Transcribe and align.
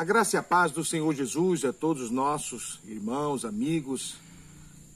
A 0.00 0.04
graça 0.04 0.34
e 0.34 0.38
a 0.38 0.42
paz 0.42 0.72
do 0.72 0.82
Senhor 0.82 1.14
Jesus 1.14 1.62
a 1.62 1.74
todos 1.74 2.04
os 2.04 2.10
nossos 2.10 2.80
irmãos, 2.86 3.44
amigos 3.44 4.16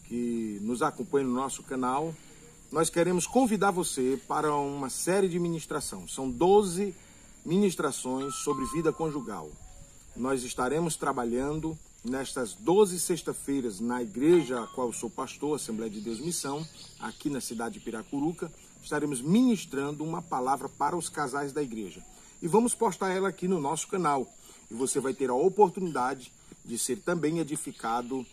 que 0.05 0.59
nos 0.63 0.81
acompanham 0.81 1.29
no 1.29 1.35
nosso 1.35 1.63
canal. 1.63 2.15
Nós 2.73 2.89
queremos 2.89 3.27
convidar 3.27 3.71
você 3.71 4.19
para 4.27 4.57
uma 4.57 4.89
série 4.89 5.29
de 5.29 5.39
ministração. 5.39 6.09
São 6.09 6.31
12 6.31 6.95
ministrações 7.45 8.35
sobre 8.37 8.65
vida 8.73 8.95
conjugal. 8.95 9.51
Nós 10.17 10.43
estaremos 10.43 10.97
trabalhando 10.97 11.79
nestas 12.03 12.55
12 12.55 12.99
sexta-feiras 12.99 13.81
na 13.81 14.03
igreja 14.03 14.63
a 14.63 14.67
qual 14.69 14.87
eu 14.87 14.95
sou 14.95 15.11
pastor, 15.11 15.57
Assembleia 15.57 15.91
de 15.91 16.01
Deus 16.01 16.19
Missão, 16.19 16.67
aqui 16.99 17.29
na 17.29 17.43
cidade 17.43 17.75
de 17.75 17.85
Piracuruca. 17.85 18.51
Estaremos 18.83 19.21
ministrando 19.21 20.03
uma 20.03 20.23
palavra 20.23 20.67
para 20.67 20.97
os 20.97 21.11
casais 21.11 21.53
da 21.53 21.63
igreja. 21.63 22.03
E 22.41 22.49
vamos 22.49 22.75
postar 22.75 23.11
ela 23.11 23.29
aqui 23.29 23.47
no 23.47 23.61
nosso 23.61 23.87
canal 23.87 24.27
e 24.75 24.77
você 24.77 24.99
vai 24.99 25.15
ter 25.15 25.31
a 25.31 25.35
oportunidade 25.35 26.33
de 26.65 26.77
ser 26.77 26.97
também 26.97 27.39
edificado 27.39 28.27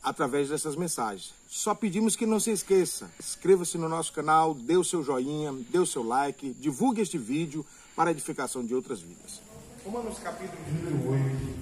através 0.00 0.48
dessas 0.48 0.76
mensagens. 0.76 1.34
Só 1.48 1.74
pedimos 1.74 2.14
que 2.14 2.24
não 2.24 2.38
se 2.38 2.52
esqueça, 2.52 3.10
inscreva-se 3.18 3.76
no 3.76 3.88
nosso 3.88 4.12
canal, 4.12 4.54
dê 4.54 4.76
o 4.76 4.84
seu 4.84 5.02
joinha, 5.02 5.52
dê 5.68 5.78
o 5.78 5.86
seu 5.86 6.04
like, 6.04 6.54
divulgue 6.60 7.02
este 7.02 7.18
vídeo 7.18 7.66
para 7.96 8.10
a 8.10 8.12
edificação 8.12 8.64
de 8.64 8.76
outras 8.76 9.00
vidas. 9.00 9.40
Romanos 9.84 10.18
capítulo 10.20 10.62
número 10.70 11.10
8. 11.10 11.58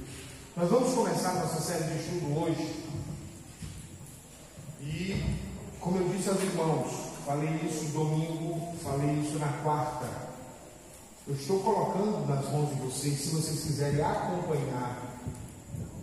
Nós 0.54 0.70
vamos 0.70 0.94
começar 0.94 1.32
nossa 1.34 1.60
série 1.62 1.84
de 1.84 1.98
estudo 1.98 2.38
hoje. 2.38 2.84
E, 4.82 5.34
como 5.80 5.96
eu 5.96 6.08
disse 6.10 6.28
aos 6.28 6.42
irmãos, 6.42 6.92
falei 7.24 7.58
isso 7.64 7.86
domingo, 7.86 8.76
falei 8.82 9.18
isso 9.20 9.38
na 9.38 9.48
quarta. 9.62 10.25
Eu 11.28 11.34
estou 11.34 11.58
colocando 11.58 12.24
nas 12.28 12.52
mãos 12.52 12.68
de 12.68 12.76
vocês, 12.76 13.18
se 13.18 13.30
vocês 13.30 13.60
quiserem 13.64 14.00
acompanhar, 14.00 15.18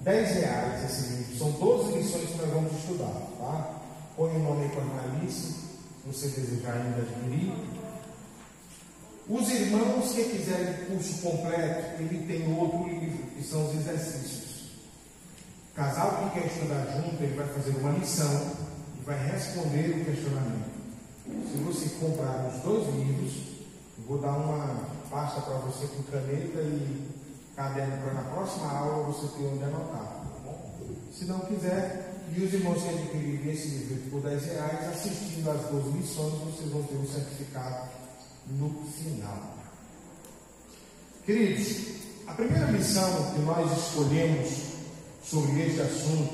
10 0.03 0.35
reais 0.35 0.83
esse 0.83 1.13
livro. 1.13 1.37
São 1.37 1.51
12 1.51 1.97
lições 1.97 2.29
que 2.29 2.37
nós 2.39 2.49
vamos 2.49 2.73
estudar, 2.73 3.21
tá? 3.39 3.80
Põe 4.17 4.35
o 4.35 4.39
nome 4.39 4.63
aí 4.63 4.69
para 4.69 4.81
a 4.81 5.23
lista, 5.23 5.47
se 5.47 6.07
você 6.07 6.27
desejar 6.27 6.73
ainda 6.73 6.97
adquirir. 6.97 7.53
Os 9.30 9.49
irmãos 9.49 10.11
que 10.11 10.25
quiserem 10.25 10.85
curso 10.88 11.21
completo, 11.21 12.02
ele 12.02 12.27
tem 12.27 12.59
outro 12.59 12.85
livro, 12.89 13.25
que 13.27 13.43
são 13.43 13.65
os 13.65 13.75
exercícios. 13.75 14.71
Casal 15.73 16.30
que 16.33 16.41
quer 16.41 16.47
estudar 16.47 16.85
junto, 16.97 17.23
ele 17.23 17.35
vai 17.37 17.47
fazer 17.47 17.77
uma 17.77 17.91
lição 17.91 18.52
e 18.99 19.05
vai 19.05 19.17
responder 19.25 20.02
o 20.02 20.03
questionamento. 20.03 20.73
Se 21.49 21.58
você 21.59 21.89
comprar 22.05 22.53
os 22.53 22.61
dois 22.61 22.93
livros, 22.93 23.33
eu 23.97 24.03
vou 24.05 24.17
dar 24.17 24.33
uma 24.33 25.02
pasta 25.14 25.42
para 25.42 25.53
você 25.59 25.86
com 25.86 26.02
caneta 26.03 26.59
e 26.59 27.08
caderno 27.56 27.97
para 28.02 28.14
na 28.16 28.23
próxima 28.23 28.72
aula 28.72 29.03
você 29.03 29.28
ter 29.38 29.45
onde 29.45 29.64
anotar. 29.64 30.02
Tá 30.02 30.53
Se 31.11 31.25
não 31.25 31.39
quiser, 31.42 32.14
e 32.36 32.44
os 32.44 32.52
irmãos 32.52 32.81
que 32.81 32.89
adquirirem 32.89 33.53
esse 33.53 33.67
livro 33.67 34.09
por 34.09 34.22
10 34.22 34.44
reais, 34.45 34.89
assistindo 34.89 35.52
às 35.52 35.61
duas 35.70 35.86
lições, 35.94 36.33
vocês 36.39 36.72
vão 36.72 36.81
ter 36.83 36.95
um 36.95 37.05
certificado 37.05 37.89
no 38.47 38.70
final. 38.88 39.55
Queridos, 41.23 42.02
a 42.25 42.33
primeira 42.33 42.72
lição 42.72 43.33
que 43.33 43.39
nós 43.42 43.72
escolhemos 43.72 44.50
sobre 45.23 45.61
este 45.61 45.81
assunto, 45.81 46.33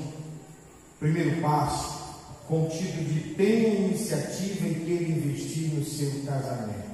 primeiro 0.98 1.42
passo, 1.42 2.00
contido 2.48 3.04
de 3.04 3.34
tenha 3.34 3.74
iniciativa 3.74 4.66
em 4.66 4.74
querer 4.74 5.10
investir 5.10 5.74
no 5.74 5.84
seu 5.84 6.10
casamento. 6.24 6.89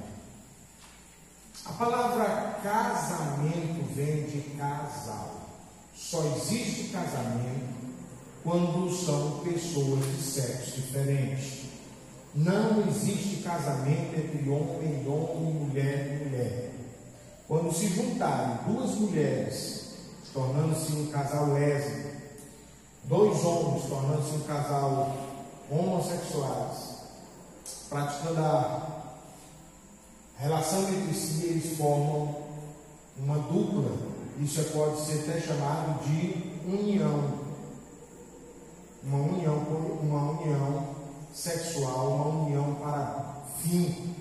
A 1.69 1.73
palavra 1.73 2.59
casamento 2.63 3.93
vem 3.93 4.23
de 4.23 4.55
casal. 4.57 5.31
Só 5.93 6.23
existe 6.35 6.85
casamento 6.93 7.75
quando 8.41 8.89
são 8.89 9.41
pessoas 9.43 10.05
de 10.05 10.21
sexo 10.21 10.81
diferente. 10.81 11.69
Não 12.33 12.87
existe 12.87 13.43
casamento 13.43 14.17
entre 14.17 14.49
homem 14.49 15.03
e 15.03 15.07
homem, 15.07 15.53
mulher 15.53 16.21
e 16.21 16.25
mulher. 16.25 16.71
Quando 17.47 17.73
se 17.73 17.87
juntarem 17.87 18.59
duas 18.65 18.95
mulheres, 18.95 19.87
tornando-se 20.33 20.93
um 20.93 21.07
casal 21.07 21.53
lésbico, 21.53 22.17
dois 23.03 23.43
homens, 23.43 23.83
tornando-se 23.89 24.35
um 24.35 24.41
casal 24.41 25.17
homossexuais, 25.69 26.97
praticando 27.89 28.39
a 28.39 28.96
relação 30.37 30.87
entre 30.89 31.13
si, 31.13 31.45
eles 31.45 31.77
formam 31.77 32.35
uma 33.17 33.37
dupla. 33.39 33.91
Isso 34.39 34.63
pode 34.65 35.01
ser 35.01 35.29
até 35.29 35.41
chamado 35.41 36.03
de 36.03 36.61
união. 36.67 37.47
Uma 39.03 39.17
união, 39.19 39.55
uma 40.01 40.31
união 40.31 40.95
sexual, 41.33 42.13
uma 42.13 42.43
união 42.43 42.75
para 42.75 43.37
fim 43.61 44.13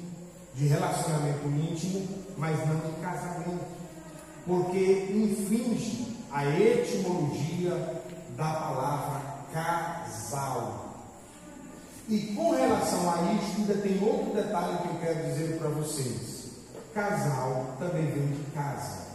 de 0.54 0.66
relacionamento 0.68 1.46
íntimo, 1.48 2.08
mas 2.36 2.58
não 2.66 2.76
de 2.76 2.92
casamento. 3.00 3.64
Porque 4.46 5.08
infringe 5.12 6.16
a 6.30 6.46
etimologia 6.46 8.02
da 8.36 8.52
palavra 8.52 9.36
casal. 9.52 10.95
E 12.08 12.18
com 12.34 12.52
relação 12.52 13.10
a 13.10 13.32
isso, 13.32 13.56
ainda 13.58 13.74
tem 13.74 14.02
outro 14.02 14.34
detalhe 14.34 14.78
que 14.78 14.88
eu 14.88 15.00
quero 15.00 15.26
dizer 15.26 15.58
para 15.58 15.68
vocês. 15.70 16.46
Casal 16.94 17.76
também 17.78 18.06
vem 18.06 18.28
de 18.28 18.50
casa. 18.52 19.06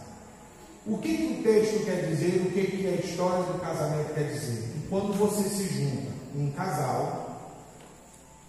O 0.86 0.98
que, 0.98 1.16
que 1.16 1.40
o 1.40 1.42
texto 1.42 1.84
quer 1.84 2.06
dizer? 2.08 2.42
O 2.46 2.52
que, 2.52 2.66
que 2.66 2.86
a 2.86 2.92
história 2.92 3.44
do 3.44 3.60
casamento 3.60 4.14
quer 4.14 4.32
dizer? 4.32 4.68
Que 4.72 4.88
quando 4.88 5.16
você 5.16 5.48
se 5.48 5.68
junta 5.68 6.12
um 6.34 6.50
casal, 6.50 7.52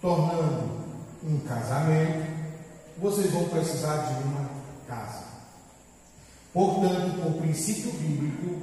tornando 0.02 0.84
um 1.24 1.40
casamento, 1.40 2.28
vocês 2.98 3.32
vão 3.32 3.46
precisar 3.46 3.98
de 3.98 4.24
uma 4.24 4.50
casa. 4.88 5.24
Portanto, 6.54 7.22
por 7.22 7.42
princípio 7.42 7.92
bíblico, 7.94 8.63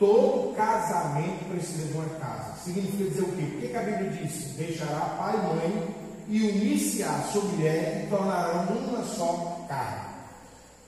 Todo 0.00 0.54
casamento 0.54 1.44
precisa 1.50 1.88
de 1.88 1.92
uma 1.92 2.08
casa. 2.18 2.54
Significa 2.64 3.04
dizer 3.04 3.20
o 3.20 3.32
quê? 3.32 3.42
O 3.42 3.68
que 3.68 3.76
a 3.76 3.82
Bíblia 3.82 4.10
diz? 4.12 4.56
Deixará 4.56 4.98
pai 5.18 5.34
e 5.34 5.54
mãe 5.54 5.94
e 6.26 6.42
unir-se 6.48 7.02
a 7.02 7.20
sua 7.30 7.42
mulher 7.42 8.04
e 8.04 8.08
tornarão 8.08 8.78
uma 8.78 9.04
só 9.04 9.66
carne. 9.68 10.08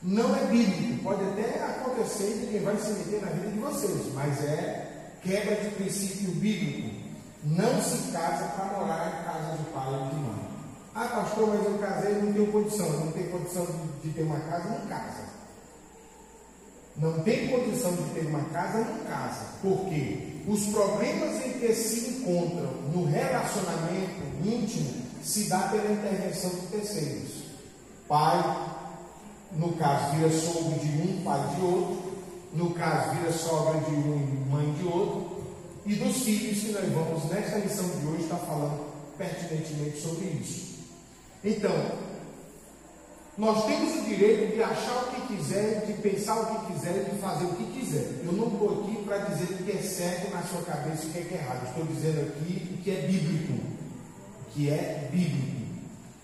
Não 0.00 0.34
é 0.34 0.46
bíblico, 0.46 1.04
pode 1.04 1.22
até 1.24 1.62
acontecer 1.62 2.38
de 2.38 2.46
quem 2.46 2.62
vai 2.62 2.74
se 2.78 2.90
meter 2.92 3.20
na 3.20 3.32
vida 3.32 3.50
de 3.50 3.58
vocês, 3.58 4.14
mas 4.14 4.42
é 4.44 5.12
quebra 5.20 5.56
de 5.56 5.68
princípio 5.74 6.30
bíblico. 6.36 6.96
Não 7.44 7.82
se 7.82 8.12
casa 8.12 8.46
para 8.56 8.78
morar 8.78 9.08
em 9.08 9.24
casa 9.24 9.58
de 9.58 9.64
pai 9.72 9.92
e 9.92 10.14
de 10.14 10.20
mãe. 10.22 10.48
Ah, 10.94 11.08
pastor, 11.08 11.48
mas 11.48 11.66
eu 11.66 11.78
casei 11.78 12.12
e 12.12 12.22
não 12.22 12.32
tenho 12.32 12.50
condição. 12.50 12.88
Não 12.88 13.12
tenho 13.12 13.30
condição 13.30 13.66
de, 13.66 14.08
de 14.08 14.14
ter 14.14 14.22
uma 14.22 14.40
casa, 14.40 14.70
não 14.70 14.86
casa 14.86 15.31
não 16.96 17.20
tem 17.20 17.48
condição 17.48 17.94
de 17.94 18.02
ter 18.10 18.26
uma 18.26 18.44
casa, 18.50 18.78
não 18.78 19.04
casa. 19.04 19.46
Porque 19.62 20.42
os 20.46 20.66
problemas 20.66 21.44
em 21.44 21.52
que 21.52 21.74
se 21.74 22.10
encontram 22.10 22.70
no 22.92 23.04
relacionamento 23.06 24.22
íntimo 24.44 25.02
se 25.22 25.44
dá 25.44 25.68
pela 25.68 25.92
intervenção 25.92 26.50
de 26.50 26.66
terceiros. 26.66 27.42
Pai, 28.08 28.68
no 29.52 29.72
caso, 29.74 30.16
vira 30.16 30.30
sogro 30.30 30.78
de 30.80 30.88
um, 31.02 31.22
pai 31.24 31.54
de 31.54 31.62
outro. 31.62 32.12
No 32.52 32.70
caso, 32.74 33.16
vira 33.16 33.32
sogra 33.32 33.80
de 33.80 33.94
um, 33.94 34.46
mãe 34.50 34.72
de 34.72 34.84
outro. 34.84 35.42
E 35.86 35.94
dos 35.94 36.18
filhos 36.18 36.58
que 36.60 36.72
nós 36.72 36.92
vamos, 36.92 37.30
nesta 37.30 37.58
lição 37.58 37.88
de 37.88 38.06
hoje, 38.06 38.24
estar 38.24 38.36
falando 38.36 38.92
pertinentemente 39.16 40.00
sobre 40.00 40.26
isso. 40.26 40.72
Então, 41.44 41.72
nós 43.36 43.64
temos 43.64 43.96
o 43.96 44.02
direito 44.02 44.54
de 44.54 44.62
achar 44.62 45.04
o 45.04 45.10
que 45.10 45.34
quiser, 45.34 45.86
de 45.86 45.94
pensar 45.94 46.38
o 46.38 46.46
que 46.46 46.72
quiser, 46.72 47.04
de 47.04 47.18
fazer 47.18 47.46
o 47.46 47.54
que 47.54 47.64
quiser. 47.80 48.20
Eu 48.26 48.32
não 48.32 48.48
estou 48.48 48.82
aqui 48.82 49.02
para 49.04 49.18
dizer 49.18 49.54
o 49.54 49.64
que 49.64 49.72
é 49.72 49.80
certo 49.80 50.30
na 50.30 50.42
sua 50.42 50.60
cabeça 50.62 51.04
e 51.04 51.08
o 51.08 51.12
que 51.12 51.34
é, 51.34 51.38
errado. 51.38 51.66
Estou 51.66 51.84
dizendo 51.86 52.20
aqui 52.20 52.74
o 52.74 52.82
que 52.82 52.90
é 52.90 53.06
bíblico. 53.06 53.52
O 53.54 54.50
que 54.52 54.68
é 54.68 55.08
bíblico. 55.10 55.62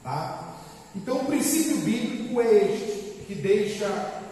Tá? 0.03 0.56
Então, 0.94 1.17
o 1.17 1.25
princípio 1.25 1.79
bíblico 1.79 2.43
é 2.43 2.55
este, 2.55 3.25
que 3.27 3.35
deixa 3.35 4.23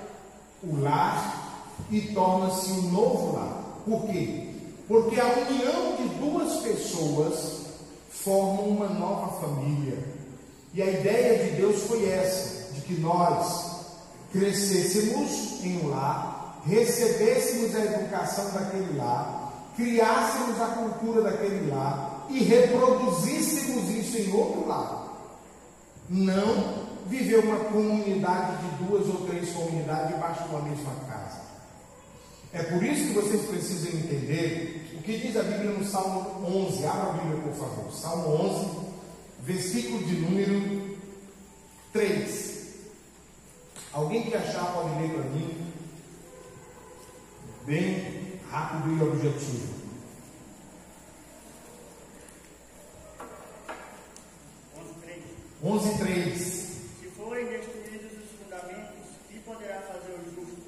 o 0.62 0.78
lar 0.78 1.72
e 1.90 2.00
torna-se 2.12 2.72
um 2.72 2.90
novo 2.90 3.36
lar. 3.36 3.82
Por 3.86 4.06
quê? 4.06 4.50
Porque 4.86 5.18
a 5.18 5.26
união 5.26 5.96
de 5.96 6.08
duas 6.18 6.56
pessoas 6.60 7.66
forma 8.10 8.62
uma 8.62 8.88
nova 8.90 9.40
família. 9.40 9.96
E 10.74 10.82
a 10.82 10.90
ideia 10.90 11.44
de 11.44 11.56
Deus 11.56 11.84
foi 11.84 12.06
essa 12.10 12.55
que 12.82 13.00
nós 13.00 13.76
crescêssemos 14.32 15.64
em 15.64 15.78
um 15.78 15.88
lar, 15.88 16.62
recebêssemos 16.66 17.74
a 17.74 17.84
educação 17.84 18.50
daquele 18.52 18.96
lar, 18.96 19.70
criássemos 19.76 20.60
a 20.60 20.66
cultura 20.66 21.22
daquele 21.22 21.70
lar 21.70 22.26
e 22.28 22.42
reproduzíssemos 22.42 23.88
isso 23.90 24.18
em 24.18 24.32
outro 24.32 24.66
lar. 24.66 25.06
Não 26.08 26.86
viver 27.06 27.38
uma 27.38 27.56
comunidade 27.56 28.56
de 28.62 28.84
duas 28.84 29.06
ou 29.08 29.26
três 29.26 29.50
comunidades 29.50 30.14
debaixo 30.14 30.42
de 30.44 30.48
uma 30.50 30.62
mesma 30.62 30.92
casa. 31.08 31.46
É 32.52 32.62
por 32.62 32.82
isso 32.82 33.08
que 33.08 33.14
vocês 33.14 33.42
precisam 33.42 34.00
entender 34.00 34.96
o 34.98 35.02
que 35.02 35.18
diz 35.18 35.36
a 35.36 35.42
Bíblia 35.42 35.72
no 35.72 35.84
Salmo 35.84 36.42
11. 36.44 36.86
Abra 36.86 37.10
a 37.10 37.12
Bíblia, 37.12 37.42
por 37.42 37.54
favor. 37.54 37.92
Salmo 37.92 38.28
11, 38.28 38.78
versículo 39.42 40.02
de 40.04 40.14
número 40.14 40.96
3. 41.92 42.55
Alguém 43.96 44.24
que 44.24 44.36
achar 44.36 44.74
pode 44.74 44.90
ler 45.00 45.10
para 45.10 45.30
mim. 45.30 45.72
Bem 47.64 48.38
rápido 48.50 48.94
e 48.94 49.02
objetivo. 49.02 49.74
11, 55.64 55.98
3. 55.98 56.38
Se 56.38 57.06
forem 57.16 57.46
destruídos 57.46 58.12
os 58.18 58.38
fundamentos, 58.38 59.06
que 59.30 59.38
poderá 59.38 59.80
fazer 59.80 60.12
o 60.12 60.34
justo? 60.34 60.62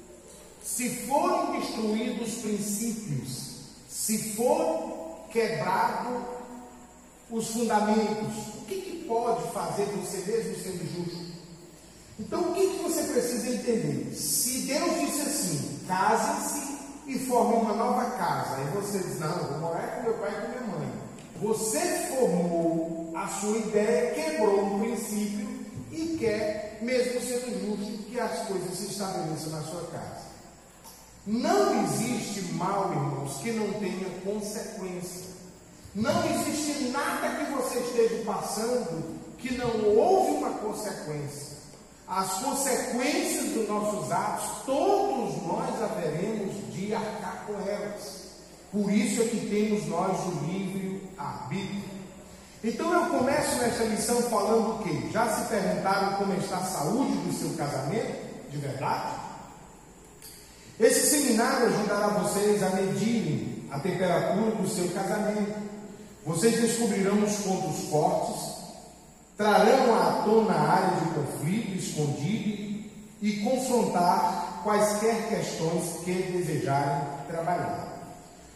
Se 0.63 0.89
forem 1.05 1.59
destruídos 1.59 2.27
os 2.29 2.41
princípios, 2.41 3.59
se 3.87 4.33
for 4.33 5.27
quebrado 5.31 6.25
os 7.29 7.47
fundamentos, 7.47 8.55
o 8.55 8.65
que, 8.65 8.81
que 8.81 9.05
pode 9.07 9.53
fazer 9.53 9.85
você 9.85 10.17
mesmo 10.31 10.55
sendo 10.55 10.95
justo? 10.95 11.29
Então, 12.19 12.51
o 12.51 12.53
que, 12.53 12.67
que 12.67 12.83
você 12.83 13.03
precisa 13.03 13.49
entender? 13.49 14.13
Se 14.13 14.59
Deus 14.61 14.99
disse 14.99 15.21
assim, 15.21 15.79
casem-se 15.87 16.77
e 17.07 17.17
formem 17.19 17.61
uma 17.61 17.73
nova 17.73 18.11
casa, 18.11 18.57
aí 18.57 18.65
você 18.75 18.99
diz, 18.99 19.19
não, 19.19 19.45
vou 19.45 19.59
morar 19.59 19.95
com 19.95 20.03
meu 20.03 20.13
pai 20.15 20.29
e 20.29 20.41
com 20.41 20.47
minha 20.49 20.77
mãe. 20.77 20.93
Você 21.41 21.79
formou 22.09 23.13
a 23.15 23.27
sua 23.27 23.57
ideia, 23.57 24.13
quebrou 24.13 24.65
um 24.65 24.79
princípio 24.79 25.47
e 25.91 26.17
quer, 26.19 26.79
mesmo 26.81 27.21
sendo 27.21 27.77
justo, 27.77 28.03
que 28.03 28.19
as 28.19 28.47
coisas 28.47 28.77
se 28.77 28.91
estabeleçam 28.91 29.51
na 29.51 29.61
sua 29.61 29.83
casa. 29.83 30.29
Não 31.25 31.83
existe 31.83 32.53
mal, 32.53 32.91
irmãos, 32.91 33.37
que 33.37 33.51
não 33.51 33.71
tenha 33.73 34.09
consequência. 34.25 35.29
Não 35.95 36.23
existe 36.25 36.89
nada 36.89 37.37
que 37.37 37.51
você 37.51 37.79
esteja 37.79 38.23
passando 38.25 39.19
que 39.37 39.57
não 39.57 39.85
houve 39.95 40.31
uma 40.33 40.51
consequência. 40.51 41.48
As 42.09 42.39
consequências 42.39 43.53
dos 43.53 43.69
nossos 43.69 44.11
atos, 44.11 44.63
todos 44.65 45.43
nós 45.43 45.79
haveremos 45.79 46.73
de 46.73 46.91
arcar 46.91 47.45
com 47.45 47.53
elas. 47.69 48.29
Por 48.71 48.91
isso 48.91 49.21
é 49.21 49.25
que 49.25 49.47
temos 49.47 49.87
nós 49.87 50.17
o 50.25 50.45
livre 50.47 51.07
arbítrio. 51.15 51.83
Então 52.63 52.91
eu 52.91 53.09
começo 53.11 53.55
nesta 53.57 53.83
lição 53.83 54.23
falando 54.23 54.79
o 54.79 54.83
quê? 54.83 55.09
Já 55.11 55.29
se 55.29 55.49
perguntaram 55.49 56.17
como 56.17 56.33
está 56.33 56.57
a 56.57 56.65
saúde 56.65 57.15
do 57.17 57.31
seu 57.31 57.55
casamento? 57.55 58.49
De 58.49 58.57
verdade? 58.57 59.13
Esse 60.79 61.11
seminário 61.11 61.67
ajudará 61.67 62.07
vocês 62.07 62.63
a 62.63 62.69
medirem 62.71 63.65
a 63.69 63.79
temperatura 63.79 64.51
do 64.55 64.67
seu 64.67 64.89
casamento. 64.89 65.59
Vocês 66.25 66.59
descobrirão 66.59 67.23
os 67.23 67.35
pontos 67.37 67.89
fortes, 67.89 68.48
trarão 69.39 69.95
à 69.95 70.21
tona 70.25 70.53
a 70.53 70.69
área 70.69 70.99
de 70.99 71.11
conflito 71.11 71.77
escondido 71.77 72.89
e 73.21 73.37
confrontar 73.37 74.59
quaisquer 74.65 75.29
questões 75.29 76.03
que 76.03 76.11
desejarem 76.11 77.07
trabalhar. 77.25 77.87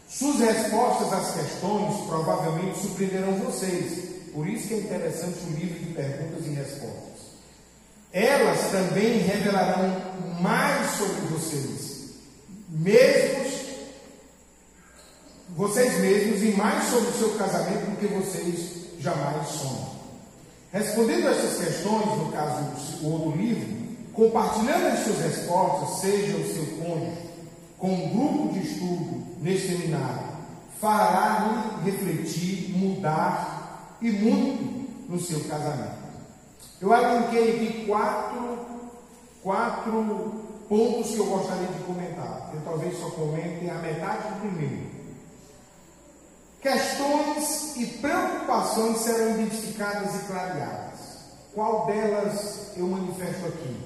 Suas 0.06 0.40
respostas 0.40 1.10
às 1.10 1.34
questões 1.36 2.06
provavelmente 2.06 2.78
surpreenderão 2.80 3.32
vocês. 3.36 4.10
Por 4.34 4.46
isso 4.46 4.68
que 4.68 4.74
é 4.74 4.78
interessante 4.80 5.38
o 5.46 5.58
livro 5.58 5.78
de 5.78 5.94
perguntas 5.94 6.46
e 6.46 6.50
respostas. 6.50 7.14
Elas 8.12 8.70
também 8.70 9.20
revelarão 9.20 10.02
mais 10.38 10.90
sobre 10.98 11.20
vocês, 11.30 12.10
mesmos 12.68 13.54
vocês 15.56 15.98
mesmos 16.00 16.42
e 16.42 16.56
mais 16.58 16.84
sobre 16.90 17.08
o 17.08 17.12
seu 17.14 17.30
casamento 17.36 17.90
do 17.90 17.96
que 17.96 18.06
vocês 18.06 19.00
jamais 19.00 19.48
sonham. 19.48 20.03
Respondendo 20.74 21.28
a 21.28 21.30
essas 21.30 21.64
questões, 21.64 22.18
no 22.18 22.32
caso 22.32 22.98
do 22.98 23.08
outro 23.08 23.40
livro, 23.40 23.64
compartilhando 24.12 24.88
as 24.88 25.04
suas 25.04 25.20
respostas, 25.20 26.00
seja 26.00 26.36
o 26.36 26.52
seu 26.52 26.66
cônjuge, 26.78 27.30
com 27.78 27.92
um 27.92 28.08
grupo 28.08 28.54
de 28.54 28.66
estudo 28.66 29.22
neste 29.40 29.68
seminário, 29.68 30.24
fará-lhe 30.80 31.88
refletir, 31.88 32.76
mudar 32.76 33.96
e 34.02 34.10
muito 34.10 35.08
no 35.08 35.20
seu 35.20 35.44
casamento. 35.44 36.02
Eu 36.80 36.92
alinquei 36.92 37.54
aqui 37.54 37.86
quatro, 37.86 38.58
quatro 39.44 40.42
pontos 40.68 41.12
que 41.12 41.18
eu 41.18 41.26
gostaria 41.26 41.68
de 41.68 41.84
comentar. 41.84 42.50
Eu 42.52 42.60
talvez 42.64 42.98
só 42.98 43.10
comente 43.10 43.70
a 43.70 43.74
metade 43.74 44.28
do 44.28 44.40
primeiro. 44.40 44.93
Questões 46.64 47.76
e 47.76 47.84
preocupações 47.98 48.96
serão 48.96 49.32
identificadas 49.32 50.14
e 50.14 50.24
clareadas. 50.24 51.00
Qual 51.52 51.84
delas 51.84 52.72
eu 52.74 52.86
manifesto 52.86 53.48
aqui? 53.48 53.76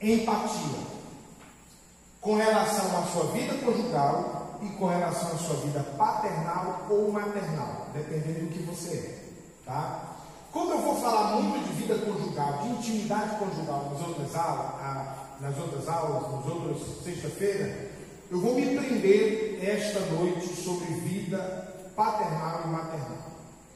Empatia 0.00 0.78
com 2.20 2.36
relação 2.36 2.98
à 2.98 3.02
sua 3.06 3.32
vida 3.32 3.52
conjugal 3.64 4.60
e 4.62 4.68
com 4.68 4.86
relação 4.86 5.32
à 5.32 5.38
sua 5.38 5.56
vida 5.56 5.80
paternal 5.98 6.86
ou 6.88 7.10
maternal, 7.10 7.88
dependendo 7.92 8.46
do 8.46 8.52
que 8.52 8.62
você 8.62 8.94
é, 8.94 9.66
tá? 9.66 10.04
Como 10.52 10.70
eu 10.70 10.82
vou 10.82 11.00
falar 11.00 11.32
muito 11.32 11.66
de 11.66 11.82
vida 11.82 11.98
conjugal, 11.98 12.58
de 12.58 12.68
intimidade 12.68 13.40
conjugal 13.40 13.90
nas 13.90 14.06
outras 14.06 14.36
aulas, 14.36 15.16
nas 15.40 15.58
outras 15.58 15.88
aulas, 15.88 16.30
nas 16.30 16.46
outras 16.46 16.78
sexta-feira, 17.02 17.91
eu 18.32 18.40
vou 18.40 18.54
me 18.54 18.64
prender 18.64 19.58
esta 19.62 20.00
noite 20.06 20.48
sobre 20.56 20.86
vida 20.94 21.38
paternal 21.94 22.62
e 22.64 22.68
maternal. 22.68 23.18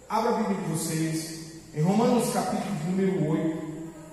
Abra 0.08 0.30
a 0.30 0.36
Bíblia 0.38 0.56
de 0.56 0.72
vocês 0.72 1.60
em 1.74 1.82
Romanos 1.82 2.32
capítulo 2.32 2.74
de 2.76 2.90
número 2.90 3.32
8, 3.32 3.66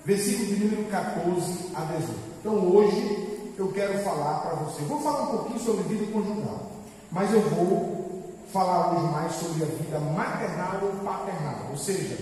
versículo 0.04 0.46
de 0.48 0.64
número 0.64 0.84
14 0.90 1.70
a 1.74 1.80
18. 1.80 2.10
Então 2.40 2.58
hoje 2.76 3.54
eu 3.56 3.68
quero 3.72 3.98
falar 4.00 4.40
para 4.40 4.56
você. 4.56 4.82
Vou 4.82 5.00
falar 5.00 5.22
um 5.22 5.38
pouquinho 5.38 5.60
sobre 5.60 5.84
vida 5.84 6.12
conjugal, 6.12 6.72
mas 7.10 7.32
eu 7.32 7.40
vou 7.40 8.34
falar 8.52 8.98
hoje 8.98 9.12
mais 9.12 9.32
sobre 9.36 9.62
a 9.62 9.66
vida 9.66 9.98
maternal 9.98 10.78
ou 10.82 10.92
paternal, 11.06 11.68
ou 11.70 11.78
seja, 11.78 12.18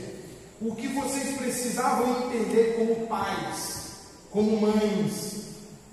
o 0.61 0.77
que 0.77 0.87
vocês 0.87 1.37
precisavam 1.39 2.27
entender 2.27 2.77
como 2.79 3.09
pais, 3.09 3.97
como 4.31 4.61
mães, 4.61 5.43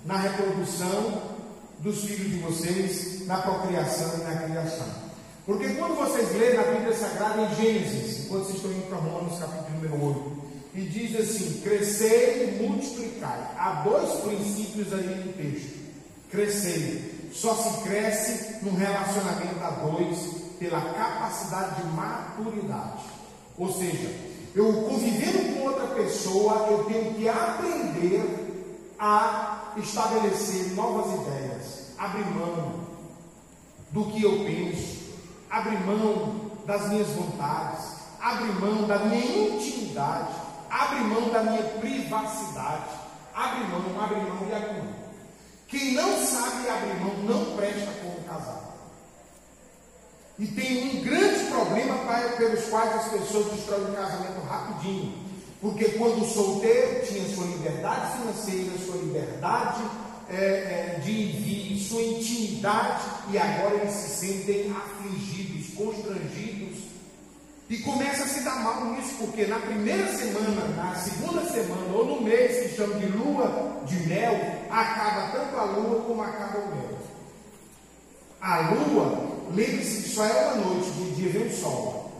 na 0.04 0.16
reprodução 0.16 1.29
dos 1.80 2.04
filhos 2.04 2.30
de 2.30 2.38
vocês, 2.38 3.26
na 3.26 3.38
procriação 3.38 4.12
e 4.18 4.24
na 4.24 4.42
criação. 4.42 4.86
Porque 5.46 5.68
quando 5.70 5.96
vocês 5.96 6.32
lerem 6.32 6.56
na 6.56 6.62
Bíblia 6.64 6.94
Sagrada 6.94 7.42
em 7.42 7.54
Gênesis, 7.56 8.24
enquanto 8.24 8.44
vocês 8.44 8.56
estão 8.56 8.72
indo 8.72 8.88
para 8.88 8.98
Romanos 8.98 9.38
capítulo 9.38 9.80
número 9.80 10.04
8, 10.06 10.50
e 10.74 10.82
diz 10.82 11.18
assim: 11.18 11.60
crescer 11.62 12.58
e 12.58 12.62
multiplicar. 12.62 13.54
Há 13.58 13.82
dois 13.82 14.20
princípios 14.20 14.92
aí 14.92 15.24
no 15.24 15.32
texto: 15.32 15.78
crescer. 16.30 17.30
Só 17.32 17.54
se 17.54 17.82
cresce 17.82 18.64
num 18.64 18.74
relacionamento 18.74 19.62
a 19.62 19.70
dois 19.70 20.18
pela 20.58 20.80
capacidade 20.80 21.82
de 21.82 21.88
maturidade. 21.88 23.04
Ou 23.56 23.72
seja, 23.72 24.10
eu 24.54 24.72
convivendo 24.82 25.54
com 25.54 25.66
outra 25.66 25.86
pessoa, 25.88 26.66
eu 26.70 26.84
tenho 26.84 27.14
que 27.14 27.28
aprender 27.28 28.50
a 28.98 29.72
estabelecer 29.76 30.74
novas 30.74 31.20
ideias, 31.20 31.79
abrir 32.00 32.26
mão 32.34 32.80
do 33.92 34.04
que 34.06 34.22
eu 34.22 34.44
penso, 34.44 35.14
abrir 35.48 35.78
mão 35.86 36.50
das 36.66 36.88
minhas 36.88 37.08
vontades, 37.10 37.84
abrir 38.20 38.52
mão 38.60 38.88
da 38.88 38.98
minha 38.98 39.54
intimidade 39.54 40.50
abre 40.70 41.00
mão 41.00 41.28
da 41.30 41.42
minha 41.42 41.64
privacidade. 41.64 43.00
Abre 43.34 43.64
mão, 43.64 44.02
abre 44.02 44.16
mão 44.16 44.48
e 44.48 44.54
abre 44.54 44.72
mão. 44.74 44.94
Quem 45.66 45.92
não 45.92 46.24
sabe 46.24 46.68
abrir 46.68 47.00
mão 47.00 47.14
não 47.24 47.56
presta 47.56 47.90
como 48.02 48.22
casado. 48.24 48.70
E 50.38 50.46
tem 50.46 50.88
um 50.88 51.04
grande 51.04 51.44
problema 51.46 51.98
pai, 52.06 52.36
pelos 52.36 52.64
quais 52.66 52.94
as 52.94 53.08
pessoas 53.08 53.52
destroem 53.52 53.90
o 53.90 53.94
casamento 53.94 54.40
rapidinho. 54.48 55.30
Porque 55.60 55.84
quando 55.90 56.24
solteiro 56.24 57.06
tinha 57.06 57.28
sua 57.34 57.44
liberdade 57.44 58.16
financeira, 58.16 58.78
sua 58.78 58.96
liberdade 58.96 59.82
é, 60.32 60.96
é, 60.96 61.00
de 61.02 61.10
envio, 61.10 61.78
sua 61.78 62.02
intimidade, 62.02 63.02
e 63.32 63.38
agora 63.38 63.76
eles 63.76 63.92
se 63.92 64.26
sentem 64.26 64.70
afligidos, 64.70 65.74
constrangidos 65.74 66.90
e 67.70 67.78
começa 67.78 68.24
a 68.24 68.26
se 68.26 68.40
dar 68.40 68.64
mal 68.64 68.84
nisso, 68.86 69.14
porque 69.18 69.46
na 69.46 69.60
primeira 69.60 70.04
semana, 70.16 70.66
na 70.76 70.92
segunda 70.96 71.44
semana, 71.44 71.94
ou 71.94 72.04
no 72.04 72.20
mês 72.20 72.68
que 72.68 72.76
chama 72.76 72.94
de 72.94 73.06
lua 73.06 73.80
de 73.86 73.94
mel, 74.08 74.34
acaba 74.68 75.30
tanto 75.30 75.56
a 75.56 75.64
lua 75.64 76.00
como 76.00 76.20
acaba 76.20 76.58
o 76.58 76.74
mel. 76.74 76.98
A 78.40 78.60
lua, 78.70 79.36
lembre-se 79.54 80.02
que 80.02 80.08
só 80.08 80.24
é 80.24 80.32
uma 80.32 80.64
noite, 80.64 80.90
do 80.90 81.14
dia 81.14 81.30
vem 81.30 81.46
o 81.46 81.56
sol. 81.56 82.12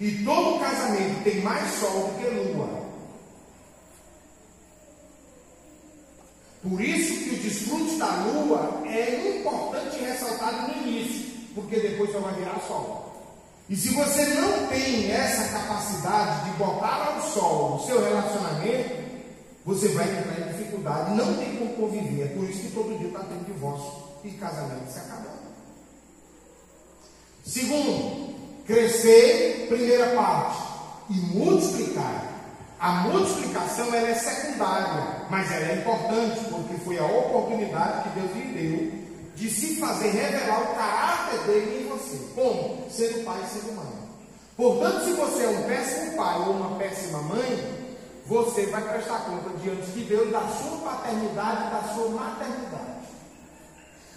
E 0.00 0.24
todo 0.24 0.58
casamento 0.58 1.22
tem 1.22 1.40
mais 1.42 1.72
sol 1.74 2.08
do 2.08 2.18
que 2.18 2.28
lua. 2.28 2.85
Por 6.68 6.80
isso 6.80 7.24
que 7.24 7.34
o 7.36 7.38
desfrute 7.38 7.96
da 7.96 8.10
lua 8.24 8.82
é 8.86 9.38
importante 9.38 9.98
ressaltar 9.98 10.68
no 10.68 10.82
início, 10.82 11.26
porque 11.54 11.78
depois 11.78 12.10
só 12.10 12.18
vai 12.18 12.34
virar 12.34 12.58
sol. 12.66 13.06
E 13.68 13.76
se 13.76 13.90
você 13.90 14.24
não 14.34 14.66
tem 14.66 15.10
essa 15.10 15.48
capacidade 15.52 16.50
de 16.50 16.56
botar 16.56 17.14
ao 17.14 17.22
sol 17.30 17.76
o 17.76 17.86
seu 17.86 18.02
relacionamento, 18.02 19.06
você 19.64 19.88
vai 19.88 20.08
entrar 20.08 20.40
em 20.40 20.52
dificuldade, 20.52 21.14
não 21.14 21.34
tem 21.34 21.56
como 21.56 21.74
conviver. 21.74 22.24
É 22.24 22.28
por 22.28 22.48
isso 22.48 22.62
que 22.62 22.72
todo 22.72 22.98
dia 22.98 23.08
está 23.08 23.20
tendo 23.20 23.46
divórcio 23.46 23.92
e 24.24 24.30
casamento 24.30 24.90
se 24.90 24.98
acabando. 24.98 25.46
Segundo, 27.44 28.34
crescer, 28.66 29.66
primeira 29.68 30.14
parte, 30.16 30.62
e 31.10 31.14
multiplicar. 31.36 32.35
A 32.78 32.90
multiplicação 32.92 33.86
ela 33.94 34.08
é 34.08 34.14
secundária, 34.14 35.26
mas 35.30 35.50
ela 35.50 35.72
é 35.72 35.74
importante, 35.76 36.40
porque 36.50 36.74
foi 36.84 36.98
a 36.98 37.06
oportunidade 37.06 38.02
que 38.02 38.20
Deus 38.20 38.32
lhe 38.34 38.52
deu 38.52 39.06
de 39.34 39.50
se 39.50 39.76
fazer 39.76 40.10
revelar 40.10 40.62
o 40.62 40.74
caráter 40.74 41.38
dele 41.46 41.84
em 41.84 41.88
você. 41.88 42.18
Como? 42.34 42.90
Sendo 42.90 43.24
pai 43.24 43.42
e 43.44 43.48
sendo 43.48 43.76
mãe. 43.76 44.06
Portanto, 44.56 45.04
se 45.04 45.12
você 45.12 45.44
é 45.44 45.48
um 45.48 45.62
péssimo 45.64 46.16
pai 46.16 46.38
ou 46.38 46.52
uma 46.52 46.78
péssima 46.78 47.22
mãe, 47.22 47.76
você 48.26 48.66
vai 48.66 48.82
prestar 48.82 49.20
conta 49.20 49.50
diante 49.62 49.86
de 49.92 50.04
Deus 50.04 50.30
da 50.30 50.40
sua 50.40 50.78
paternidade 50.78 51.66
e 51.66 51.70
da 51.70 51.94
sua 51.94 52.08
maternidade. 52.08 52.96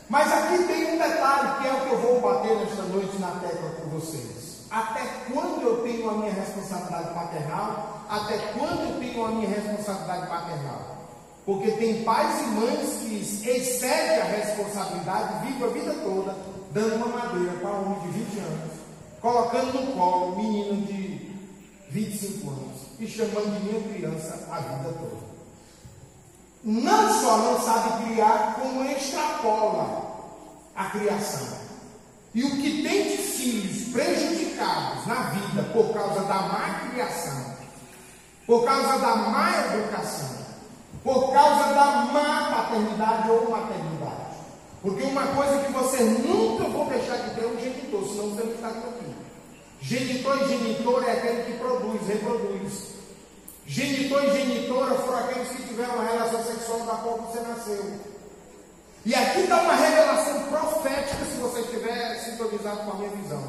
Mas 0.09 0.31
aqui 0.33 0.63
tem 0.63 0.95
um 0.95 0.97
detalhe 0.97 1.61
que 1.61 1.67
é 1.67 1.73
o 1.73 1.81
que 1.81 1.91
eu 1.91 1.99
vou 1.99 2.21
bater 2.21 2.57
nesta 2.57 2.81
noite 2.83 3.17
na 3.19 3.31
tecla 3.31 3.69
com 3.71 3.89
vocês. 3.89 4.65
Até 4.71 5.01
quando 5.31 5.61
eu 5.61 5.83
tenho 5.83 6.09
a 6.09 6.13
minha 6.13 6.33
responsabilidade 6.33 7.13
paternal? 7.13 7.99
Até 8.09 8.37
quando 8.57 8.81
eu 8.81 8.99
tenho 8.99 9.25
a 9.25 9.29
minha 9.29 9.47
responsabilidade 9.47 10.27
paternal? 10.27 10.97
Porque 11.45 11.71
tem 11.71 12.03
pais 12.03 12.41
e 12.41 12.45
mães 12.47 12.99
que 13.01 13.49
excedem 13.49 14.21
a 14.21 14.25
responsabilidade, 14.25 15.45
vivem 15.45 15.67
a 15.67 15.71
vida 15.71 15.93
toda 16.03 16.35
dando 16.71 16.95
uma 16.97 17.07
madeira 17.07 17.53
para 17.59 17.71
um 17.71 17.85
homem 17.85 18.11
de 18.11 18.19
20 18.19 18.39
anos, 18.39 18.71
colocando 19.21 19.73
no 19.73 19.93
colo 19.93 20.33
um 20.33 20.37
menino 20.37 20.85
de 20.85 21.35
25 21.89 22.49
anos 22.49 22.79
e 22.99 23.07
chamando 23.07 23.59
de 23.59 23.65
minha 23.65 23.81
criança 23.81 24.47
a 24.51 24.59
vida 24.59 24.93
toda. 24.99 25.29
Não 26.63 27.21
só 27.21 27.37
não 27.37 27.61
sabe 27.61 28.05
criar, 28.05 28.59
como 28.59 28.83
extrapola 28.83 30.09
a 30.75 30.85
criação. 30.85 31.57
E 32.35 32.43
o 32.43 32.51
que 32.61 32.83
tem 32.83 33.03
de 33.03 33.17
filhos 33.17 33.91
prejudicados 33.91 35.07
na 35.07 35.15
vida 35.31 35.63
por 35.73 35.91
causa 35.93 36.21
da 36.25 36.41
má 36.41 36.89
criação, 36.91 37.49
por 38.50 38.65
causa 38.65 38.98
da 38.98 39.15
má 39.15 39.51
educação, 39.68 40.38
por 41.03 41.32
causa 41.32 41.72
da 41.72 41.86
má 42.12 42.50
paternidade 42.50 43.29
ou 43.29 43.51
maternidade. 43.51 44.39
Porque 44.82 45.03
uma 45.03 45.27
coisa 45.27 45.60
que 45.60 45.72
você 45.72 46.03
nunca 46.03 46.63
vou 46.63 46.88
deixar 46.88 47.18
de 47.18 47.36
ter 47.36 47.44
é 47.44 47.48
um 47.48 47.60
genitor, 47.60 48.10
senão 48.10 48.29
você 48.32 48.44
não 48.46 48.53
está 48.56 48.70
aqui. 48.70 49.13
Genitor 49.82 50.41
e 50.41 50.48
genitor 50.48 51.03
é 51.08 51.12
aquele 51.12 51.44
que 51.44 51.60
produz, 51.60 52.08
reproduz. 52.08 52.74
Genitor 53.68 54.25
e 54.25 54.32
genitora 54.32 54.96
foram 54.96 55.20
aqueles 55.20 55.50
que 55.50 55.68
tiveram 55.68 55.94
uma 55.94 56.06
relação 56.06 56.44
sexual 56.44 56.79
da 56.79 56.96
qual 56.96 57.18
você 57.20 57.41
nasceu. 57.41 58.00
E 59.06 59.13
aqui 59.13 59.41
está 59.41 59.62
uma 59.62 59.75
revelação 59.75 60.41
profética 60.46 61.24
se 61.24 61.38
você 61.39 61.60
estiver 61.60 62.15
sintonizado 62.15 62.79
com 62.79 62.91
a 62.94 62.96
minha 62.96 63.12
visão. 63.12 63.44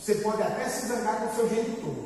Você 0.00 0.14
pode 0.14 0.42
até 0.42 0.66
se 0.70 0.86
zangar 0.86 1.20
com 1.20 1.26
o 1.26 1.36
seu 1.36 1.48
genitor. 1.50 2.05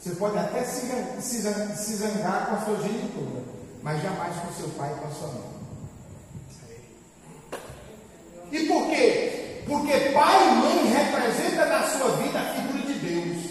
Você 0.00 0.10
pode 0.12 0.38
até 0.38 0.64
se, 0.64 0.86
se, 1.20 1.42
se 1.76 1.96
zangar 1.96 2.46
com 2.46 2.54
a 2.54 2.64
sua 2.64 2.88
genitora. 2.88 3.44
Mas 3.82 4.02
jamais 4.02 4.34
com 4.36 4.52
seu 4.54 4.68
pai 4.70 4.90
e 4.92 5.00
com 5.00 5.06
a 5.06 5.10
sua 5.10 5.28
mãe. 5.28 5.60
E 8.52 8.66
por 8.66 8.88
quê? 8.88 9.62
Porque 9.66 9.92
pai 9.92 10.48
e 10.48 10.54
mãe 10.56 10.86
representa 10.86 11.66
na 11.66 11.82
sua 11.88 12.16
vida 12.16 12.40
a 12.40 12.54
figura 12.54 12.82
de 12.86 12.94
Deus. 12.94 13.50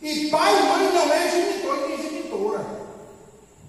E 0.00 0.30
pai 0.30 0.56
e 0.56 0.62
mãe 0.62 0.92
não 0.92 1.12
é 1.12 1.30
genitor 1.30 1.88
nem 1.88 1.96
genitora. 1.96 2.64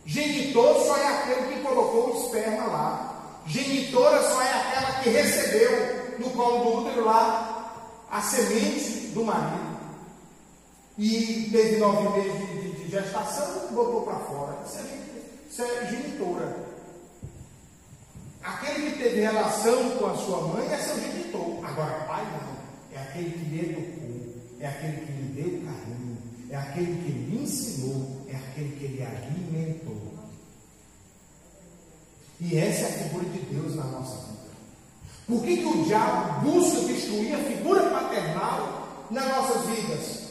Genitor 0.06 0.86
só 0.86 0.98
é 0.98 1.08
aquele 1.08 1.54
que 1.54 1.62
colocou 1.62 2.14
o 2.14 2.26
esperma 2.26 2.66
lá. 2.66 3.42
Genitora 3.48 4.22
só 4.22 4.42
é 4.42 4.54
aquela 4.54 4.92
que 5.02 5.10
recebeu 5.10 6.16
no 6.20 6.30
colo 6.30 6.64
do 6.64 6.78
útero 6.82 7.06
lá 7.06 7.74
a 8.12 8.22
semente 8.22 9.08
do 9.08 9.24
marido. 9.24 9.75
E 10.98 11.50
teve 11.52 11.78
nove 11.78 12.18
meses 12.18 12.50
de, 12.50 12.72
de, 12.72 12.90
gestação 12.90 13.68
e 13.70 13.74
botou 13.74 14.04
para 14.04 14.20
fora. 14.20 14.58
Isso 14.66 14.78
é, 14.80 15.00
isso 15.50 15.62
é 15.62 15.88
genitora. 15.90 16.56
Aquele 18.42 18.92
que 18.92 19.04
teve 19.04 19.22
relação 19.22 19.98
com 19.98 20.06
a 20.06 20.16
sua 20.16 20.42
mãe 20.48 20.72
é 20.72 20.78
seu 20.78 21.00
genitor. 21.00 21.66
Agora, 21.66 22.06
pai 22.06 22.24
não. 22.32 22.98
É 22.98 23.02
aquele 23.02 23.32
que 23.32 23.46
lhe 23.50 23.60
educou. 23.60 24.36
É 24.60 24.68
aquele 24.68 25.06
que 25.06 25.12
lhe 25.12 25.42
deu 25.42 25.62
carinho. 25.66 26.18
É 26.50 26.56
aquele 26.56 27.04
que 27.04 27.12
lhe 27.12 27.44
ensinou. 27.44 28.22
É 28.30 28.36
aquele 28.36 28.76
que 28.78 28.88
lhe 28.88 29.04
alimentou. 29.04 30.06
E 32.40 32.58
essa 32.58 32.82
é 32.82 32.86
a 32.86 33.04
figura 33.04 33.26
de 33.26 33.40
Deus 33.40 33.76
na 33.76 33.84
nossa 33.86 34.16
vida. 34.28 34.36
Por 35.28 35.42
que, 35.42 35.58
que 35.58 35.66
o 35.66 35.84
diabo 35.86 36.42
busca 36.42 36.82
destruir 36.82 37.34
a 37.34 37.40
figura 37.40 37.90
paternal 37.90 39.08
nas 39.10 39.28
nossas 39.28 39.66
vidas? 39.66 40.25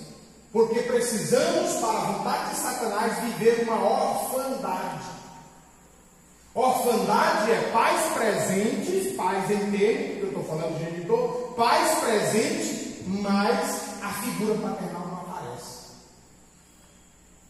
Porque 0.55 0.83
precisamos, 0.83 1.81
para 1.81 1.99
a 1.99 2.13
vontade 2.13 2.51
de 2.51 2.57
Satanás, 2.61 3.19
viver 3.25 3.65
uma 3.65 3.75
orfandade. 3.75 5.05
Orfandade 6.55 7.51
é 7.51 7.71
pais 7.73 8.13
presentes, 8.13 9.17
pais 9.17 9.51
em 9.51 9.73
termo, 9.73 10.21
eu 10.21 10.29
estou 10.29 10.45
falando 10.45 10.79
de 10.79 10.85
genitor, 10.85 11.55
pais 11.57 11.99
presentes, 11.99 13.05
mas 13.05 14.01
a 14.01 14.09
figura 14.11 14.55
paternal 14.55 15.09
não 15.09 15.21
aparece. 15.23 15.79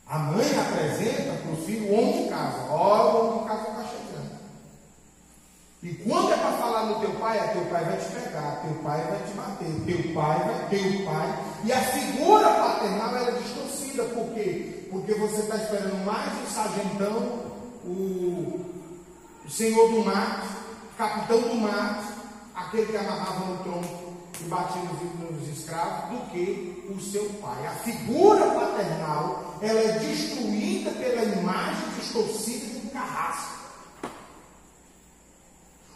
A 0.06 0.18
mãe 0.20 0.46
apresenta 0.58 1.42
para 1.42 1.52
o 1.52 1.56
filho 1.66 1.90
o 1.90 1.94
homem 1.98 2.22
de 2.22 2.30
casa, 2.30 2.70
ó, 2.70 3.12
o 3.12 3.26
homem 3.26 3.42
de 3.42 3.48
casa 3.50 3.68
está 3.68 3.84
chegando. 3.84 4.38
E 5.82 5.94
quando 6.08 6.32
é 6.32 6.36
para 6.38 6.52
falar 6.52 6.86
no 6.86 7.00
teu 7.00 7.10
pai, 7.16 7.38
é 7.38 7.48
teu 7.48 7.66
pai 7.66 7.84
vai 7.84 7.98
te 7.98 8.06
pegar, 8.12 8.62
teu 8.62 8.74
pai 8.82 9.06
vai 9.10 9.22
te 9.26 9.32
bater, 9.34 9.84
teu 9.84 10.14
pai 10.14 10.38
vai, 10.38 10.68
teu 10.70 11.04
pai. 11.04 11.53
E 11.64 11.72
a 11.72 11.80
figura 11.80 12.48
paternal 12.50 13.16
é 13.16 13.30
distorcida, 13.32 14.04
por 14.04 14.34
quê? 14.34 14.86
Porque 14.90 15.14
você 15.14 15.40
está 15.40 15.56
esperando 15.56 16.04
mais 16.04 16.32
o 16.42 16.52
sargentão, 16.52 17.52
o 17.84 18.74
o 19.44 19.50
senhor 19.50 19.90
do 19.90 20.04
mato, 20.04 20.48
capitão 20.96 21.38
do 21.38 21.54
mato, 21.56 22.14
aquele 22.54 22.86
que 22.86 22.96
amarrava 22.96 23.44
no 23.44 23.58
tronco 23.58 24.14
e 24.40 24.44
batia 24.44 24.82
nos, 24.82 25.30
nos 25.38 25.58
escravos, 25.58 26.18
do 26.18 26.30
que 26.30 26.86
o 26.88 26.98
seu 26.98 27.28
pai. 27.42 27.66
A 27.66 27.72
figura 27.72 28.46
paternal 28.52 29.58
ela 29.60 29.80
é 29.80 29.98
destruída 29.98 30.90
pela 30.92 31.24
imagem 31.24 31.88
distorcida 32.00 32.66
de 32.66 32.86
um 32.86 32.90
carrasco. 32.90 33.54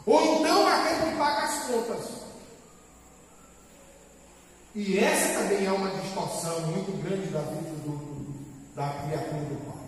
Ou 0.04 0.40
então 0.40 0.66
aquele 0.66 1.10
que 1.10 1.16
paga 1.16 1.42
as 1.42 1.64
contas. 1.64 2.27
E 4.78 4.96
essa 4.96 5.40
também 5.40 5.66
é 5.66 5.72
uma 5.72 5.90
distorção 5.90 6.60
muito 6.68 7.02
grande 7.02 7.26
da 7.32 7.40
vida 7.40 7.74
do, 7.84 7.98
da 8.76 8.86
criatura 8.86 9.40
do 9.40 9.66
pai. 9.66 9.82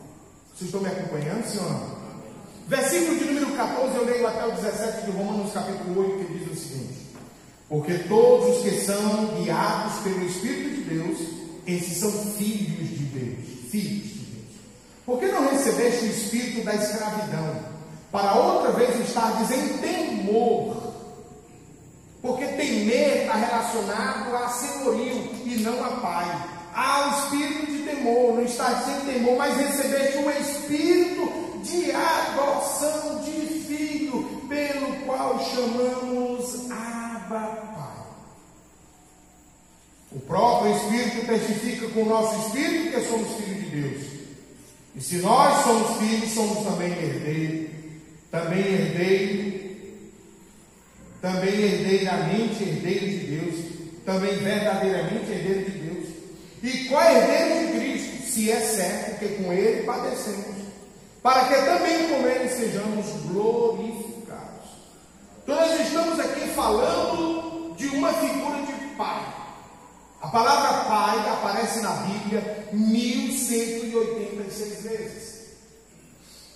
Vocês 0.52 0.62
estão 0.62 0.80
me 0.80 0.88
acompanhando, 0.88 1.46
senhor? 1.46 1.96
Versículo 2.66 3.16
de 3.16 3.24
número 3.26 3.52
14, 3.52 3.96
eu 3.96 4.04
leio 4.04 4.26
até 4.26 4.46
o 4.48 4.50
17 4.50 5.06
de 5.06 5.12
Romanos, 5.12 5.52
capítulo 5.52 6.00
8, 6.18 6.24
que 6.24 6.38
diz 6.38 6.50
o 6.50 6.60
seguinte: 6.60 6.98
Porque 7.68 7.98
todos 8.08 8.56
os 8.56 8.62
que 8.64 8.80
são 8.80 9.26
guiados 9.36 10.00
pelo 10.00 10.26
Espírito 10.26 10.74
de 10.74 10.82
Deus, 10.82 11.18
esses 11.68 11.96
são 11.98 12.10
filhos 12.10 12.88
de 12.88 13.04
Deus. 13.04 13.70
Filhos 13.70 14.08
de 14.08 14.24
Deus. 14.24 14.46
Por 15.06 15.20
que 15.20 15.26
não 15.26 15.50
recebeste 15.50 16.04
o 16.04 16.08
espírito 16.10 16.64
da 16.64 16.74
escravidão, 16.74 17.60
para 18.10 18.34
outra 18.34 18.72
vez 18.72 18.98
estar 19.08 19.40
em 19.40 19.78
temor? 19.78 20.79
Porque 22.22 22.44
temer 22.44 23.22
está 23.22 23.34
relacionado 23.34 24.36
a 24.36 24.48
senhorio 24.48 25.30
e 25.44 25.56
não 25.62 25.84
a 25.84 25.88
pai. 26.00 26.48
Há 26.74 27.06
o 27.06 27.24
espírito 27.24 27.66
de 27.66 27.82
temor, 27.82 28.34
não 28.34 28.44
está 28.44 28.82
sem 28.82 29.12
temor, 29.12 29.36
mas 29.38 29.56
recebeste 29.56 30.18
o 30.18 30.30
espírito 30.30 31.50
de 31.62 31.90
adoção 31.90 33.22
de 33.22 33.46
filho, 33.64 34.42
pelo 34.48 34.96
qual 35.04 35.38
chamamos 35.44 36.70
Abba 36.70 37.40
Pai. 37.74 38.00
O 40.12 40.20
próprio 40.20 40.74
Espírito 40.74 41.26
testifica 41.26 41.88
com 41.88 42.02
o 42.02 42.08
nosso 42.08 42.46
Espírito 42.46 42.92
que 42.92 43.08
somos 43.08 43.28
filhos 43.36 43.64
de 43.64 43.80
Deus. 43.80 44.06
E 44.96 45.00
se 45.00 45.16
nós 45.18 45.64
somos 45.64 45.98
filhos, 45.98 46.30
somos 46.32 46.64
também 46.64 46.90
herdeiros, 46.92 47.70
também 48.30 48.58
herdeiro, 48.58 49.69
também 51.20 51.62
herdeiramente 51.62 52.62
herdeiro 52.62 53.06
de 53.06 53.18
Deus, 53.18 53.54
também 54.04 54.36
verdadeiramente 54.36 55.30
herdeiro 55.30 55.70
de 55.70 55.78
Deus. 55.78 56.06
E 56.62 56.88
qual 56.88 57.02
herdeiro 57.02 57.66
de 57.66 57.78
Cristo? 57.78 58.30
Se 58.30 58.50
é 58.50 58.60
certo 58.60 59.18
que 59.18 59.42
com 59.42 59.52
ele 59.52 59.82
padecemos 59.82 60.60
para 61.22 61.44
que 61.44 61.54
também 61.54 62.08
com 62.08 62.26
ele 62.26 62.48
sejamos 62.48 63.06
glorificados. 63.26 64.70
Então 65.42 65.54
nós 65.54 65.78
estamos 65.80 66.18
aqui 66.18 66.48
falando 66.54 67.74
de 67.76 67.88
uma 67.88 68.10
figura 68.14 68.62
de 68.62 68.72
pai. 68.96 69.22
A 70.22 70.28
palavra 70.28 70.84
pai 70.84 71.18
aparece 71.28 71.80
na 71.80 71.90
Bíblia 71.90 72.68
1186 72.72 74.82
vezes. 74.82 75.40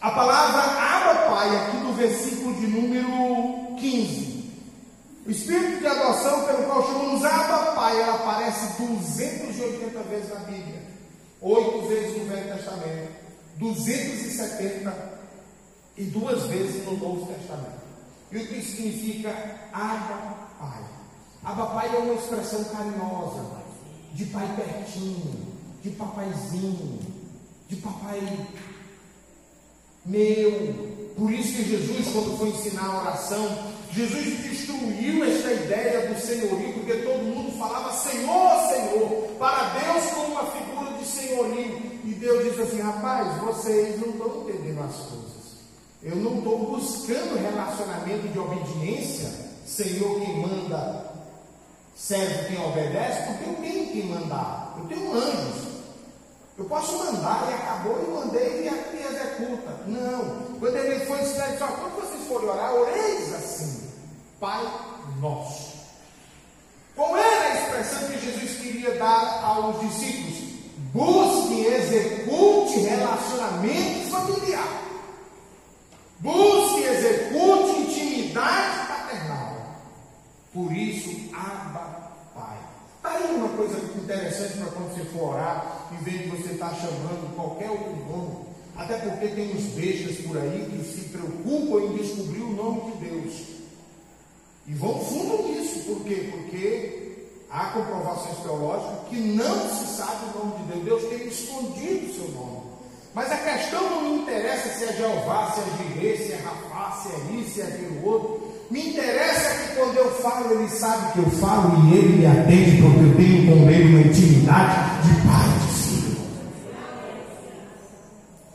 A 0.01 0.11
palavra 0.11 0.63
Abba 0.63 1.15
Pai, 1.31 1.55
aqui 1.57 1.77
no 1.79 1.93
versículo 1.95 2.55
de 2.57 2.67
número 2.67 3.77
15. 3.79 4.34
O 5.27 5.31
espírito 5.31 5.81
de 5.81 5.87
adoção, 5.87 6.45
pelo 6.45 6.65
qual 6.65 6.87
chamamos 6.87 7.25
Abba 7.25 7.73
Pai, 7.73 8.01
ela 8.01 8.15
aparece 8.17 8.83
280 8.83 10.03
vezes 10.03 10.29
na 10.29 10.41
Bíblia. 10.41 10.83
Oito 11.41 11.89
vezes 11.89 12.19
no 12.19 12.25
Velho 12.27 12.55
Testamento. 12.55 13.13
270 13.57 15.15
e 15.97 16.05
duas 16.05 16.43
vezes 16.43 16.85
no 16.85 16.97
Novo 16.99 17.33
Testamento. 17.33 17.85
E 18.31 18.37
o 18.37 18.47
que 18.47 18.63
significa 18.63 19.31
Abba 19.73 20.49
Pai? 20.59 20.85
Abba 21.43 21.67
Pai 21.67 21.95
é 21.95 21.99
uma 21.99 22.15
expressão 22.15 22.65
carinhosa, 22.65 23.63
de 24.13 24.25
pai 24.27 24.47
pertinho, 24.57 25.55
de 25.83 25.91
papaizinho, 25.91 26.99
de 27.69 27.77
papai 27.77 28.21
meu. 30.05 31.15
Por 31.17 31.33
isso 31.33 31.55
que 31.55 31.65
Jesus, 31.65 32.09
quando 32.13 32.37
foi 32.39 32.49
ensinar 32.49 32.87
a 32.87 33.01
oração, 33.01 33.74
Jesus 33.95 34.43
destruiu 34.43 35.25
esta 35.25 35.53
ideia 35.53 36.09
do 36.09 36.21
senhorio, 36.21 36.73
porque 36.73 36.95
todo 36.95 37.23
mundo 37.23 37.57
falava 37.57 37.93
Senhor, 37.93 38.69
Senhor, 38.69 39.29
para 39.39 39.69
Deus 39.79 40.11
como 40.13 40.33
uma 40.33 40.47
figura 40.47 40.99
de 40.99 41.07
senhorio. 41.07 41.81
E 42.03 42.13
Deus 42.19 42.45
disse 42.45 42.63
assim: 42.63 42.81
rapaz, 42.81 43.41
vocês 43.41 44.01
não 44.01 44.09
estão 44.09 44.43
entendendo 44.43 44.81
as 44.83 44.97
coisas. 44.97 45.35
Eu 46.03 46.17
não 46.17 46.39
estou 46.39 46.59
buscando 46.73 47.41
relacionamento 47.41 48.29
de 48.29 48.39
obediência, 48.39 49.31
Senhor 49.65 50.21
quem 50.21 50.41
manda, 50.41 51.13
serve 51.95 52.49
quem 52.49 52.65
obedece, 52.67 53.23
porque 53.29 53.49
eu 53.49 53.55
tenho 53.55 53.87
que 53.93 54.03
mandar. 54.03 54.75
Eu 54.77 54.89
tenho 54.89 55.13
anjos. 55.15 55.75
Eu 56.59 56.65
posso 56.65 56.99
mandar 56.99 57.49
e 57.49 57.55
acabou, 57.55 57.99
e 58.03 58.11
mandei 58.11 58.65
e 58.65 58.69
aqui 58.69 58.97
executa. 58.97 59.71
Não. 59.87 60.59
Quando 60.59 60.77
ele 60.77 61.05
foi 61.07 61.21
ensinar, 61.21 61.47
ele 61.47 61.57
disse: 61.59 61.73
quando 61.73 61.95
vocês 61.95 62.29
forem 62.29 62.49
orar, 62.49 62.75
oreis 62.75 63.35
assim, 63.35 63.84
Pai 64.41 64.65
Nosso. 65.21 65.75
Qual 66.97 67.17
era 67.17 67.45
a 67.45 67.55
expressão 67.55 68.09
que 68.09 68.25
Jesus 68.25 68.61
queria 68.61 68.95
dar 68.97 69.43
aos 69.43 69.81
discípulos? 69.81 70.55
Busque 70.93 71.55
e 71.55 71.67
execute 71.67 72.79
relacionamento 72.81 74.11
familiar. 74.11 74.83
Busque 76.21 76.81
e 76.81 76.85
execute 76.85 77.81
intimidade 77.81 78.87
paternal. 78.87 79.57
Por 80.53 80.73
isso, 80.73 81.35
Abba 81.35 82.13
Pai. 82.35 82.59
Está 82.97 83.11
aí 83.11 83.35
uma 83.35 83.49
coisa 83.57 83.77
interessante 83.97 84.59
para 84.59 84.71
quando 84.73 84.95
você 84.95 85.05
for 85.07 85.35
orar, 85.35 85.89
em 85.93 86.05
vez 86.05 86.23
de 86.23 86.29
você 86.29 86.53
estar 86.53 86.71
tá 86.71 86.77
chamando 86.77 87.35
qualquer 87.35 87.71
outro 87.71 87.97
nome. 88.09 88.45
Até 88.77 88.99
porque 88.99 89.29
tem 89.29 89.55
uns 89.55 89.65
bestas 89.75 90.25
por 90.27 90.37
aí 90.37 90.69
que 90.71 90.85
se 90.85 91.09
preocupam 91.09 91.87
em 91.87 91.97
descobrir 91.97 92.43
o 92.43 92.53
nome 92.53 92.93
de 92.93 93.09
Deus. 93.09 93.54
E 94.67 94.75
vão 94.75 94.99
fundo 94.99 95.49
nisso. 95.49 95.81
Por 95.81 96.01
quê? 96.05 96.31
Porque 96.33 97.29
há 97.51 97.67
comprovações 97.67 98.39
teológicas 98.39 99.09
que 99.09 99.17
não 99.17 99.69
se 99.69 99.87
sabe 99.97 100.27
o 100.35 100.39
nome 100.39 100.65
de 100.65 100.81
Deus. 100.81 101.03
Deus 101.03 101.19
tem 101.19 101.29
escondido 101.29 102.11
o 102.11 102.15
seu 102.15 102.29
nome. 102.33 102.65
Mas 103.15 103.31
a 103.31 103.37
questão 103.37 103.81
não 103.91 104.03
me 104.03 104.23
interessa 104.23 104.69
se 104.71 104.85
é 104.85 104.93
Jeová, 104.95 105.53
se 105.53 105.61
é 105.61 105.95
Jirê, 105.95 106.17
se 106.17 106.33
é 106.33 106.37
Rafá, 106.37 107.01
se 107.01 107.09
é 107.09 107.37
isso, 107.37 107.55
se 107.55 107.61
é 107.61 107.65
aquilo 107.65 108.05
outro. 108.05 108.53
Me 108.71 108.89
interessa 108.89 109.55
que 109.55 109.77
quando 109.77 109.97
eu 109.97 110.11
falo, 110.17 110.51
ele 110.51 110.69
sabe 110.69 111.13
que 111.13 111.19
eu 111.21 111.31
falo 111.31 111.87
e 111.87 111.97
ele 111.97 112.17
me 112.17 112.27
atende, 112.27 112.83
porque 112.83 112.99
eu 112.99 113.17
tenho 113.17 113.47
com 113.47 113.71
ele 113.71 113.97
uma 113.97 114.01
intimidade 114.01 115.07
de 115.07 115.15
pai 115.27 115.47
e 115.55 115.75
filho. 115.75 116.17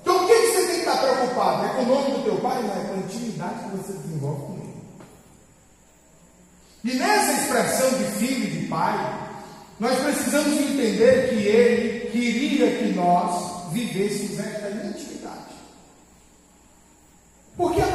Então 0.02 0.26
o 0.26 0.28
que, 0.28 0.34
você 0.34 0.68
tem 0.68 0.68
que 0.68 0.80
estar 0.80 0.98
preocupado? 0.98 1.66
É 1.66 1.70
com 1.70 1.84
o 1.84 1.86
nome 1.86 2.12
do 2.12 2.24
teu 2.24 2.36
pai? 2.38 2.62
Não, 2.62 2.70
é 2.70 2.86
com 2.86 2.94
a 2.96 2.98
intimidade 2.98 3.60
que 3.64 3.78
você 3.78 3.94
desenvolve 3.94 4.42
com 4.42 4.54
ele. 4.56 4.70
E 6.84 6.94
nessa 6.98 7.32
expressão 7.42 7.98
de 7.98 8.04
filho 8.18 8.44
e 8.46 8.60
de 8.60 8.68
pai, 8.68 9.20
nós 9.80 9.98
precisamos 10.00 10.54
entender 10.54 11.30
que 11.30 11.48
ele 11.48 12.10
queria 12.10 12.78
que 12.78 12.94
nós 12.94 13.72
vivêssemos 13.72 14.40
esta 14.40 14.70
intimidade. 14.70 15.40
Por 17.56 17.74
que 17.74 17.82
a 17.82 17.88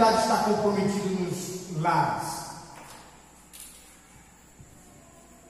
está 0.00 0.44
comprometida 0.44 1.08
nos 1.20 1.80
lares? 1.80 2.38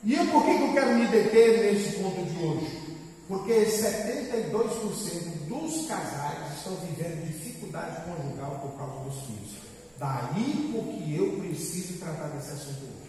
E 0.04 0.14
eu, 0.14 0.26
por 0.26 0.44
que 0.44 0.50
eu 0.50 0.72
quero 0.72 0.94
me 0.94 1.06
deter 1.08 1.72
nesse 1.72 1.98
ponto 1.98 2.24
de 2.24 2.44
hoje? 2.44 2.98
Porque 3.26 3.52
72% 3.66 5.48
dos 5.48 5.86
casais 5.86 6.56
estão 6.56 6.76
vivendo 6.76 7.26
dificuldade 7.26 8.02
conjugal 8.04 8.58
por 8.62 8.78
causa 8.78 9.04
dos 9.04 9.26
filhos. 9.26 9.58
Daí 9.98 10.70
porque 10.72 11.20
eu 11.20 11.38
preciso 11.40 11.98
tratar 11.98 12.28
desse 12.28 12.52
assunto 12.52 12.84
hoje. 12.84 13.08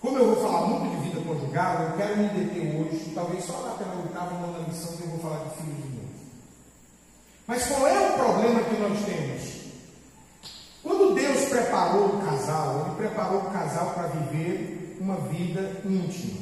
Como 0.00 0.18
eu 0.18 0.34
vou 0.34 0.42
falar 0.44 0.66
muito 0.66 0.96
de 0.96 1.08
vida 1.08 1.20
conjugal, 1.20 1.82
eu 1.82 1.96
quero 1.96 2.16
me 2.16 2.28
deter 2.28 2.80
hoje, 2.80 3.12
talvez 3.14 3.44
só 3.44 3.58
lá 3.58 3.74
pela 3.74 4.02
oitava 4.02 4.34
ou 4.34 4.40
nona 4.40 4.68
lição 4.68 4.96
que 4.96 5.02
eu 5.02 5.10
vou 5.10 5.20
falar 5.20 5.44
de 5.44 5.56
filhos. 5.56 5.89
Mas 7.50 7.66
qual 7.66 7.84
é 7.88 7.98
o 7.98 8.12
problema 8.12 8.62
que 8.62 8.76
nós 8.76 9.04
temos? 9.04 9.42
Quando 10.84 11.16
Deus 11.16 11.46
preparou 11.46 12.06
o 12.06 12.24
casal, 12.24 12.86
Ele 12.86 13.08
preparou 13.08 13.40
o 13.40 13.50
casal 13.50 13.92
para 13.92 14.06
viver 14.06 14.96
uma 15.00 15.16
vida 15.16 15.82
íntima. 15.84 16.38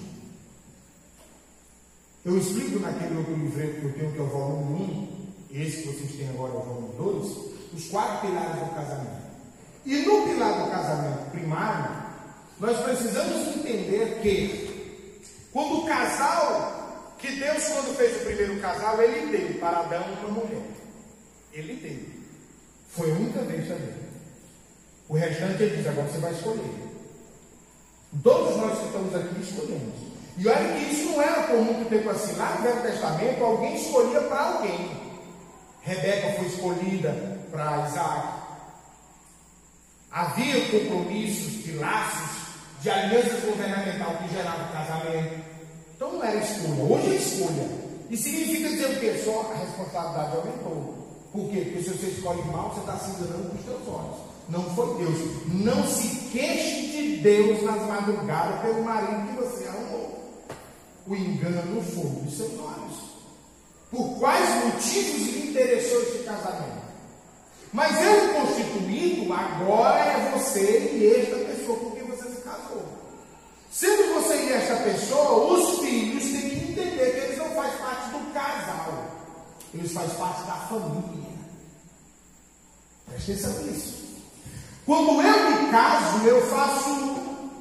Eu 2.26 2.36
explico 2.36 2.78
naquele 2.80 3.16
outro 3.16 3.34
livreto 3.36 3.80
que 3.80 3.86
eu 3.86 3.92
tenho, 3.94 4.12
que 4.12 4.18
é 4.18 4.22
o 4.22 4.26
volume 4.26 5.08
1, 5.50 5.62
esse 5.62 5.80
que 5.80 5.88
vocês 5.88 6.12
têm 6.12 6.28
agora 6.28 6.52
é 6.52 6.56
o 6.56 6.60
volume 6.60 6.92
2, 6.98 7.26
os 7.72 7.88
quatro 7.88 8.28
pilares 8.28 8.68
do 8.68 8.74
casamento. 8.74 9.22
E 9.86 9.96
no 10.00 10.22
pilar 10.24 10.62
do 10.62 10.70
casamento 10.70 11.30
primário, 11.30 11.90
nós 12.60 12.76
precisamos 12.80 13.56
entender 13.56 14.20
que 14.20 15.40
quando 15.54 15.84
o 15.84 15.86
casal, 15.86 17.14
que 17.16 17.34
Deus 17.34 17.66
quando 17.66 17.96
fez 17.96 18.14
o 18.20 18.24
primeiro 18.26 18.60
casal, 18.60 19.00
ele 19.00 19.34
deu 19.34 19.58
para 19.58 19.78
Adão 19.78 20.04
uma 20.20 20.44
mulher. 20.44 20.77
Ele 21.58 21.74
deu. 21.74 22.18
Foi 22.88 23.10
a 23.10 23.14
única 23.14 23.40
vez 23.40 23.66
também. 23.66 23.94
O 25.08 25.14
restante 25.14 25.62
ele 25.62 25.76
diz, 25.76 25.86
agora 25.88 26.08
você 26.08 26.18
vai 26.18 26.32
escolher. 26.32 26.88
Todos 28.22 28.56
nós 28.56 28.78
que 28.78 28.86
estamos 28.86 29.14
aqui 29.14 29.40
escolhemos. 29.40 29.94
E 30.36 30.46
olha 30.46 30.72
que 30.74 30.92
isso 30.92 31.10
não 31.10 31.20
era 31.20 31.42
por 31.48 31.60
muito 31.60 31.88
tempo 31.88 32.10
assim. 32.10 32.36
Lá 32.36 32.54
no 32.54 32.62
Velho 32.62 32.82
Testamento, 32.82 33.44
alguém 33.44 33.74
escolhia 33.74 34.20
para 34.20 34.40
alguém. 34.40 34.90
Rebeca 35.82 36.32
foi 36.38 36.46
escolhida 36.46 37.40
para 37.50 37.88
Isaac. 37.88 38.38
Havia 40.10 40.70
compromissos 40.70 41.64
de 41.64 41.72
laços 41.72 42.38
de 42.80 42.88
alianças 42.88 43.44
governamental 43.44 44.16
que 44.18 44.34
gerava 44.34 44.72
casamento. 44.72 45.44
Então 45.96 46.12
não 46.12 46.24
era 46.24 46.36
escolha, 46.36 46.84
hoje 46.84 47.10
é 47.10 47.16
escolha. 47.16 47.68
E 48.08 48.16
significa 48.16 48.68
dizer 48.68 48.86
o 48.86 49.00
quê? 49.00 49.22
Só 49.24 49.52
a 49.52 49.58
responsabilidade 49.58 50.36
aumentou. 50.36 50.97
Por 51.32 51.48
quê? 51.50 51.60
Porque 51.60 51.82
se 51.82 51.90
você 51.90 52.06
escolhe 52.06 52.42
mal, 52.50 52.70
você 52.70 52.80
está 52.80 52.96
se 52.98 53.10
enganando 53.10 53.50
com 53.50 53.56
os 53.56 53.64
seus 53.64 53.88
olhos. 53.88 54.16
Não 54.48 54.62
foi 54.74 55.04
Deus. 55.04 55.18
Não 55.46 55.86
se 55.86 56.30
queixe 56.30 56.88
de 56.88 57.16
Deus 57.18 57.62
nas 57.62 57.82
madrugadas 57.86 58.60
pelo 58.62 58.82
marido 58.82 59.28
que 59.28 59.42
você 59.42 59.68
arrumou. 59.68 60.44
O 61.06 61.14
engano 61.14 61.82
foi 61.82 62.24
dos 62.24 62.36
seus 62.36 62.52
olhos. 62.58 63.08
Por 63.90 64.18
quais 64.18 64.64
motivos 64.64 65.34
lhe 65.34 65.50
interessou 65.50 66.02
esse 66.02 66.18
casamento? 66.24 66.88
Mas 67.72 68.02
eu 68.02 68.34
constituído, 68.34 69.32
agora 69.32 70.04
é 70.04 70.30
você 70.32 70.90
e 70.94 71.20
esta 71.20 71.36
pessoa 71.36 71.78
com 71.78 71.90
quem 71.90 71.98
Sendo 73.78 74.14
você 74.14 74.34
e 74.34 74.52
esta 74.52 74.74
pessoa, 74.76 75.52
os 75.52 75.78
filhos 75.78 76.24
têm 76.24 76.50
que 76.50 76.72
entender 76.72 77.12
que 77.12 77.20
eles 77.20 77.38
não 77.38 77.50
fazem 77.50 77.78
parte 77.78 78.10
do 78.10 78.34
casal, 78.34 79.07
eles 79.74 79.92
fazem 79.92 80.16
parte 80.16 80.42
da 80.42 80.54
família. 80.54 81.28
Preste 83.06 83.32
atenção 83.32 83.62
nisso. 83.64 83.98
Quando 84.86 85.20
eu 85.20 85.62
me 85.62 85.70
caso, 85.70 86.26
eu 86.26 86.46
faço 86.46 86.90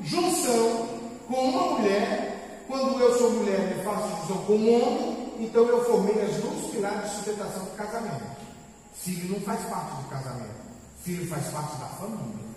junção 0.03 0.87
com 1.27 1.49
uma 1.49 1.77
mulher. 1.77 2.63
Quando 2.67 2.99
eu 2.99 3.17
sou 3.17 3.31
mulher, 3.31 3.77
eu 3.77 3.83
faço 3.83 4.09
junção 4.21 4.45
com 4.45 4.53
um 4.53 4.81
homem. 4.81 5.33
Então 5.39 5.65
eu 5.65 5.83
formei 5.85 6.21
as 6.23 6.35
duas 6.35 6.71
pilares 6.71 7.09
de 7.09 7.15
sustentação 7.17 7.65
do 7.65 7.71
casamento. 7.71 8.37
Filho 8.95 9.33
não 9.33 9.41
faz 9.41 9.61
parte 9.65 10.01
do 10.01 10.09
casamento. 10.09 10.67
Filho 11.03 11.27
faz 11.29 11.45
parte 11.47 11.77
da 11.77 11.85
família. 11.85 12.47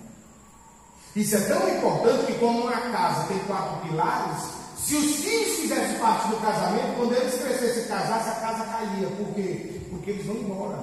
Isso 1.15 1.37
é 1.37 1.41
tão 1.41 1.69
importante 1.69 2.27
que, 2.27 2.39
como 2.39 2.63
uma 2.63 2.81
casa 2.93 3.27
tem 3.27 3.39
quatro 3.41 3.89
pilares, 3.89 4.60
se 4.85 4.97
os 4.97 5.17
filhos 5.17 5.59
fizessem 5.61 5.99
parte 5.99 6.29
do 6.29 6.37
casamento, 6.37 6.97
quando 6.97 7.15
eles 7.15 7.35
crescessem 7.35 7.85
e 7.85 7.87
casassem, 7.87 8.33
a 8.33 8.37
casa 8.37 8.65
caía. 8.65 9.09
Por 9.17 9.35
quê? 9.35 9.81
porque 9.91 10.11
eles 10.13 10.27
vão 10.27 10.37
embora. 10.37 10.79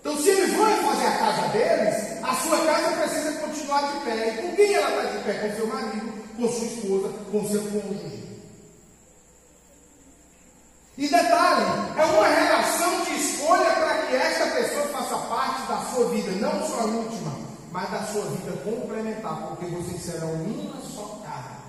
Então, 0.00 0.16
se 0.16 0.28
eles 0.30 0.54
vão 0.54 0.66
fazer 0.84 1.06
a 1.06 1.18
casa 1.18 1.48
deles, 1.48 2.22
a 2.22 2.34
sua 2.34 2.58
casa 2.64 2.96
precisa 2.96 3.32
continuar 3.40 3.92
de 3.92 4.04
pé. 4.04 4.28
E 4.28 4.42
com 4.42 4.56
quem 4.56 4.74
ela 4.74 5.04
está 5.04 5.16
de 5.16 5.24
pé? 5.24 5.34
Com 5.34 5.56
seu 5.56 5.66
marido, 5.66 6.12
com 6.36 6.48
sua 6.48 6.66
esposa, 6.66 7.08
com 7.30 7.48
seu 7.48 7.62
cônjuge. 7.62 8.30
E 10.98 11.08
detalhe, 11.08 11.64
é 11.96 12.04
uma 12.04 12.28
relação 12.28 13.04
de 13.04 13.12
escolha 13.12 13.70
para 13.70 14.06
que 14.06 14.16
esta 14.16 14.46
pessoa 14.48 14.86
faça 14.88 15.16
parte 15.16 15.66
da 15.68 15.78
sua 15.94 16.08
vida, 16.10 16.32
não 16.32 16.66
só 16.66 16.80
a 16.80 16.84
última, 16.84 17.38
mas 17.72 17.90
da 17.90 18.02
sua 18.04 18.24
vida 18.26 18.52
complementar, 18.64 19.48
porque 19.48 19.66
vocês 19.66 20.02
serão 20.02 20.32
uma 20.32 20.80
só 20.82 21.22
carne. 21.24 21.59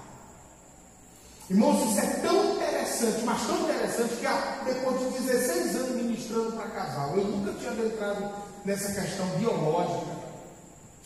Irmãos, 1.52 1.92
isso 1.92 2.00
é 2.00 2.08
tão 2.22 2.56
interessante, 2.56 3.26
mas 3.26 3.46
tão 3.46 3.60
interessante 3.64 4.14
que 4.16 4.74
depois 4.74 5.00
de 5.00 5.20
16 5.20 5.76
anos 5.76 5.96
ministrando 5.98 6.54
para 6.54 6.70
casal, 6.70 7.18
eu 7.18 7.26
nunca 7.26 7.52
tinha 7.60 7.72
entrado 7.72 8.32
nessa 8.64 9.02
questão 9.02 9.26
biológica. 9.38 10.16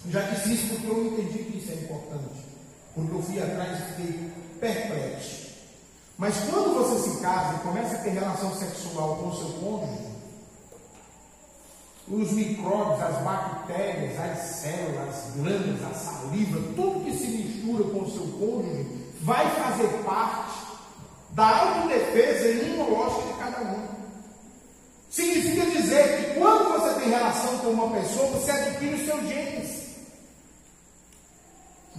Já 0.08 0.22
disse 0.22 0.54
isso 0.54 0.68
porque 0.76 0.88
eu 0.88 1.06
entendi 1.08 1.40
que 1.40 1.58
isso 1.58 1.72
é 1.72 1.76
importante. 1.84 2.46
Porque 2.94 3.12
eu 3.12 3.24
fui 3.24 3.42
atrás 3.42 3.80
e 3.80 3.94
fiquei 3.94 4.32
perplexo. 4.60 5.48
Mas 6.16 6.36
quando 6.48 6.76
você 6.76 7.10
se 7.10 7.22
casa 7.22 7.56
e 7.56 7.60
começa 7.62 7.96
a 7.96 8.00
ter 8.00 8.12
relação 8.12 8.56
sexual 8.56 9.16
com 9.16 9.30
o 9.30 9.36
seu 9.36 9.50
cônjuge, 9.60 10.16
os 12.08 12.32
micróbios, 12.34 13.02
as 13.02 13.24
bactérias, 13.24 14.20
as 14.20 14.38
células, 14.38 15.10
as 15.10 15.34
glândulas, 15.38 15.84
a 15.84 15.94
saliva, 15.96 16.60
tudo 16.76 17.04
que 17.04 17.18
se 17.18 17.26
mistura 17.30 17.84
com 17.86 18.04
o 18.04 18.12
seu 18.12 18.28
cônjuge 18.38 19.05
vai 19.26 19.50
fazer 19.56 19.88
parte 20.04 20.54
da 21.32 21.48
autodefesa 21.48 22.48
imunológica 22.48 23.34
de 23.34 23.40
cada 23.40 23.62
um. 23.72 23.88
Significa 25.10 25.66
dizer 25.66 26.18
que 26.18 26.40
quando 26.40 26.72
você 26.72 27.00
tem 27.00 27.10
relação 27.10 27.58
com 27.58 27.70
uma 27.70 28.00
pessoa, 28.00 28.28
você 28.28 28.52
adquire 28.52 28.94
os 28.94 29.06
seus 29.06 29.28
genes. 29.28 29.86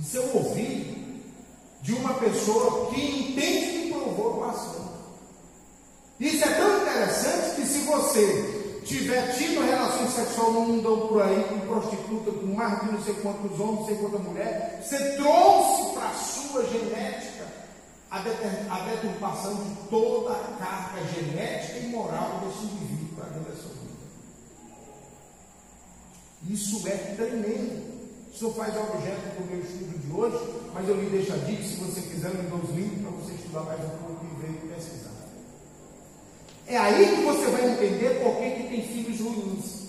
Isso 0.00 0.18
é 0.18 0.20
ouvido 0.20 1.22
de 1.82 1.94
uma 1.94 2.14
pessoa 2.14 2.90
que 2.90 3.00
entende 3.00 3.82
que 3.82 3.92
provou 3.92 4.38
o 4.38 4.44
assunto. 4.44 4.96
Isso 6.20 6.44
é 6.44 6.48
tão 6.54 6.82
interessante 6.82 7.56
que 7.56 7.66
se 7.66 7.78
você 7.80 8.80
tiver 8.84 9.36
tido 9.36 9.66
relações 9.66 10.10
sexuais 10.10 10.54
no 10.54 10.60
mundo 10.60 11.08
por 11.08 11.22
aí, 11.22 11.44
com 11.44 11.58
prostituta, 11.60 12.30
com 12.30 12.46
mais 12.54 12.80
de 12.80 12.92
não 12.92 13.02
sei 13.02 13.14
quantos 13.14 13.58
homens, 13.58 13.80
não 13.80 13.86
sei 13.86 13.96
quantas 13.96 14.22
mulheres, 14.22 14.86
você 14.86 14.98
trouxe 15.16 15.92
para 15.94 16.08
a 16.08 16.14
sua 16.46 16.64
genética 16.66 17.66
a, 18.11 18.20
deturpação 18.20 19.54
de 19.54 19.88
toda 19.90 20.32
a 20.32 20.56
carga 20.59 21.04
genética 21.12 21.78
e 21.78 21.88
moral 21.88 22.40
desse 22.44 22.64
indivíduo 22.64 23.16
para 23.16 23.26
dentro 23.30 23.52
da 23.52 23.56
sua 23.56 23.70
vida. 23.70 23.87
Isso 26.48 26.87
é 26.87 26.96
tremendo. 27.16 27.96
Isso 28.32 28.50
faz 28.52 28.76
objeto 28.76 29.40
do 29.40 29.50
meu 29.50 29.61
estudo 29.61 29.98
de 29.98 30.12
hoje, 30.12 30.61
mas 30.74 30.87
eu 30.87 31.00
lhe 31.00 31.09
deixo 31.09 31.32
a 31.32 31.37
dica, 31.37 31.62
se 31.62 31.76
você 31.76 32.02
quiser, 32.02 32.32
lhe 32.32 32.42
dou 32.48 32.59
os 32.59 32.70
livros 32.70 33.00
para 33.00 33.11
você 33.12 33.32
estudar 33.32 33.62
mais 33.62 33.80
um 33.80 33.96
pouco 33.96 34.26
e 34.26 34.46
ver 34.46 34.74
pesquisar. 34.74 35.11
É 36.66 36.76
aí 36.76 37.16
que 37.16 37.22
você 37.22 37.46
vai 37.46 37.70
entender 37.70 38.22
por 38.22 38.37
que, 38.37 38.50
que 38.50 38.68
tem 38.68 38.82
filhos 38.82 39.20
ruins. 39.20 39.87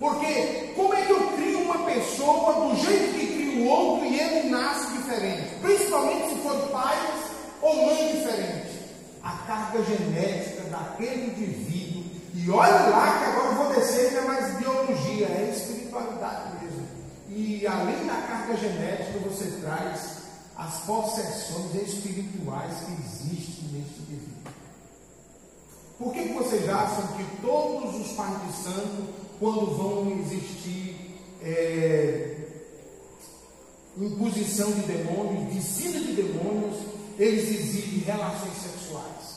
Porque 0.00 0.72
como 0.74 0.94
é 0.94 1.02
que 1.06 1.12
eu 1.12 1.28
crio 1.32 1.60
uma 1.60 1.84
pessoa 1.84 2.68
do 2.68 2.76
jeito 2.76 3.14
que 3.14 3.41
o 3.62 3.68
outro 3.68 4.06
e 4.06 4.18
ele 4.18 4.50
nasce 4.50 4.92
diferente? 4.92 5.54
Principalmente 5.60 6.28
se 6.30 6.40
for 6.40 6.56
pais 6.70 7.32
ou 7.60 7.86
mãe 7.86 8.16
diferente. 8.16 8.82
A 9.22 9.30
carga 9.46 9.82
genética 9.84 10.62
daquele 10.64 11.26
indivíduo. 11.26 12.04
E 12.34 12.50
olha 12.50 12.88
lá 12.88 13.18
que 13.18 13.24
agora 13.30 13.48
eu 13.48 13.54
vou 13.54 13.74
descer, 13.74 14.12
não 14.12 14.22
é 14.22 14.26
mais 14.26 14.56
biologia, 14.56 15.26
é 15.26 15.52
espiritualidade 15.54 16.64
mesmo. 16.64 16.88
E 17.28 17.66
além 17.66 18.04
da 18.06 18.14
carga 18.26 18.56
genética, 18.56 19.18
você 19.20 19.60
traz 19.60 20.22
as 20.56 20.80
possessões 20.80 21.74
espirituais 21.74 22.74
que 22.84 22.92
existem 22.92 23.68
neste 23.72 24.00
indivíduo. 24.00 24.52
Por 25.98 26.12
que, 26.12 26.24
que 26.24 26.34
vocês 26.34 26.68
acham 26.68 27.06
que 27.16 27.24
todos 27.40 27.94
os 27.94 28.12
pais 28.16 28.34
de 28.46 28.52
santo, 28.64 29.08
quando 29.38 29.76
vão 29.76 30.10
existir 30.20 31.16
é, 31.40 32.41
imposição 33.98 34.70
de 34.72 34.82
demônios, 34.82 35.52
discípulo 35.52 36.04
de 36.04 36.12
demônios, 36.12 36.76
eles 37.18 37.48
exigem 37.48 38.00
relações 38.00 38.54
sexuais? 38.54 39.32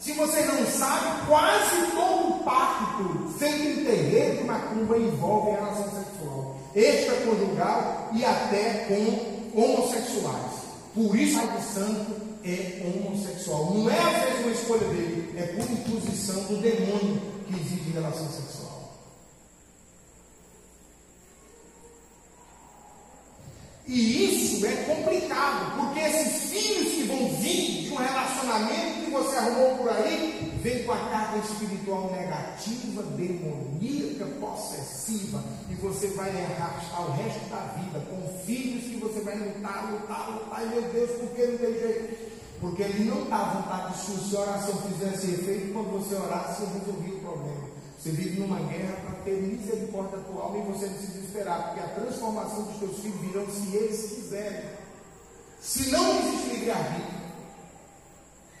Se 0.00 0.12
você 0.12 0.42
não 0.46 0.66
sabe, 0.66 1.26
quase 1.26 1.92
todo 1.94 2.42
pacto 2.42 3.28
feito 3.38 3.80
em 3.80 3.84
terreiro 3.84 4.38
de 4.38 4.44
macumba 4.44 4.96
envolve 4.96 5.50
relação 5.50 5.84
sexual, 5.84 6.56
extraconjugal 6.74 8.08
e 8.14 8.24
até 8.24 8.86
com 8.88 9.60
homossexuais. 9.60 10.60
Por 10.94 11.14
isso, 11.14 11.38
a 11.38 11.46
de 11.46 11.62
santo 11.62 12.16
é 12.44 12.82
homossexual. 12.84 13.74
Não 13.74 13.90
é 13.90 14.20
vezes 14.20 14.44
uma 14.44 14.52
escolha 14.52 14.88
dele, 14.88 15.34
é 15.36 15.42
por 15.42 15.70
imposição 15.70 16.42
do 16.44 16.56
demônio 16.56 17.20
que 17.46 17.60
exige 17.60 17.90
relação 17.90 18.26
sexual. 18.28 18.69
E 23.92 24.24
isso 24.24 24.64
é 24.64 24.84
complicado, 24.84 25.76
porque 25.76 25.98
esses 25.98 26.48
filhos 26.48 26.94
que 26.94 27.02
vão 27.08 27.28
vir 27.40 27.82
de 27.82 27.90
um 27.92 27.96
relacionamento 27.96 29.04
que 29.04 29.10
você 29.10 29.36
arrumou 29.36 29.78
por 29.78 29.88
aí, 29.88 30.52
vem 30.62 30.84
com 30.84 30.92
a 30.92 31.08
carga 31.10 31.38
espiritual 31.38 32.08
negativa, 32.12 33.02
demoníaca, 33.02 34.26
possessiva, 34.38 35.42
e 35.68 35.74
você 35.74 36.06
vai 36.08 36.30
arrastar 36.30 37.04
o 37.04 37.12
resto 37.20 37.50
da 37.50 37.56
vida 37.80 37.98
com 38.08 38.44
filhos 38.44 38.84
que 38.84 38.96
você 38.96 39.20
vai 39.22 39.36
lutar, 39.36 39.90
lutar, 39.90 40.30
lutar, 40.34 40.64
e 40.64 40.68
meu 40.68 40.82
Deus, 40.82 41.10
por 41.10 41.30
que 41.30 41.46
não 41.46 41.58
tem 41.58 41.72
jeito? 41.72 42.30
Porque 42.60 42.82
ele 42.82 43.10
não 43.10 43.24
está 43.24 43.36
à 43.38 43.54
vontade 43.54 43.98
sua, 44.04 44.18
se 44.18 44.36
a 44.36 44.40
oração 44.40 44.82
fizesse 44.82 45.32
efeito, 45.32 45.72
quando 45.72 45.98
você 45.98 46.14
orasse, 46.14 46.62
você 46.62 46.78
resolvia. 46.78 47.19
Você 48.00 48.12
vive 48.12 48.40
numa 48.40 48.58
guerra 48.60 48.96
para 49.04 49.24
ter 49.24 49.42
misericórdia 49.42 50.16
da 50.16 50.24
tua 50.24 50.44
alma 50.44 50.56
e 50.56 50.72
você 50.72 50.86
precisa 50.86 51.18
esperar, 51.18 51.66
porque 51.66 51.80
a 51.80 51.88
transformação 51.88 52.62
dos 52.62 52.78
teus 52.78 52.98
filhos 52.98 53.20
virão 53.20 53.46
se 53.46 53.76
eles 53.76 54.12
quiserem. 54.14 54.70
Se 55.60 55.90
não 55.90 56.18
existe 56.18 56.48
livre-arbítrio, 56.48 57.20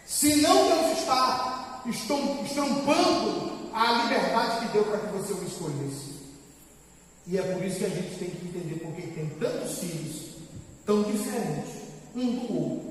se 0.04 0.36
não 0.42 0.68
Deus 0.68 0.98
está 0.98 1.82
estampando 2.44 3.70
a 3.72 4.02
liberdade 4.02 4.66
que 4.66 4.72
deu 4.72 4.84
para 4.84 4.98
que 4.98 5.16
você 5.16 5.32
o 5.32 5.42
escolhesse. 5.42 6.20
E 7.26 7.38
é 7.38 7.42
por 7.42 7.64
isso 7.64 7.78
que 7.78 7.84
a 7.86 7.88
gente 7.88 8.18
tem 8.18 8.28
que 8.28 8.46
entender 8.46 8.80
porque 8.80 9.02
tem 9.02 9.26
tantos 9.40 9.78
filhos 9.78 10.36
tão 10.84 11.02
diferentes 11.04 11.80
um 12.14 12.46
do 12.46 12.60
outro, 12.60 12.90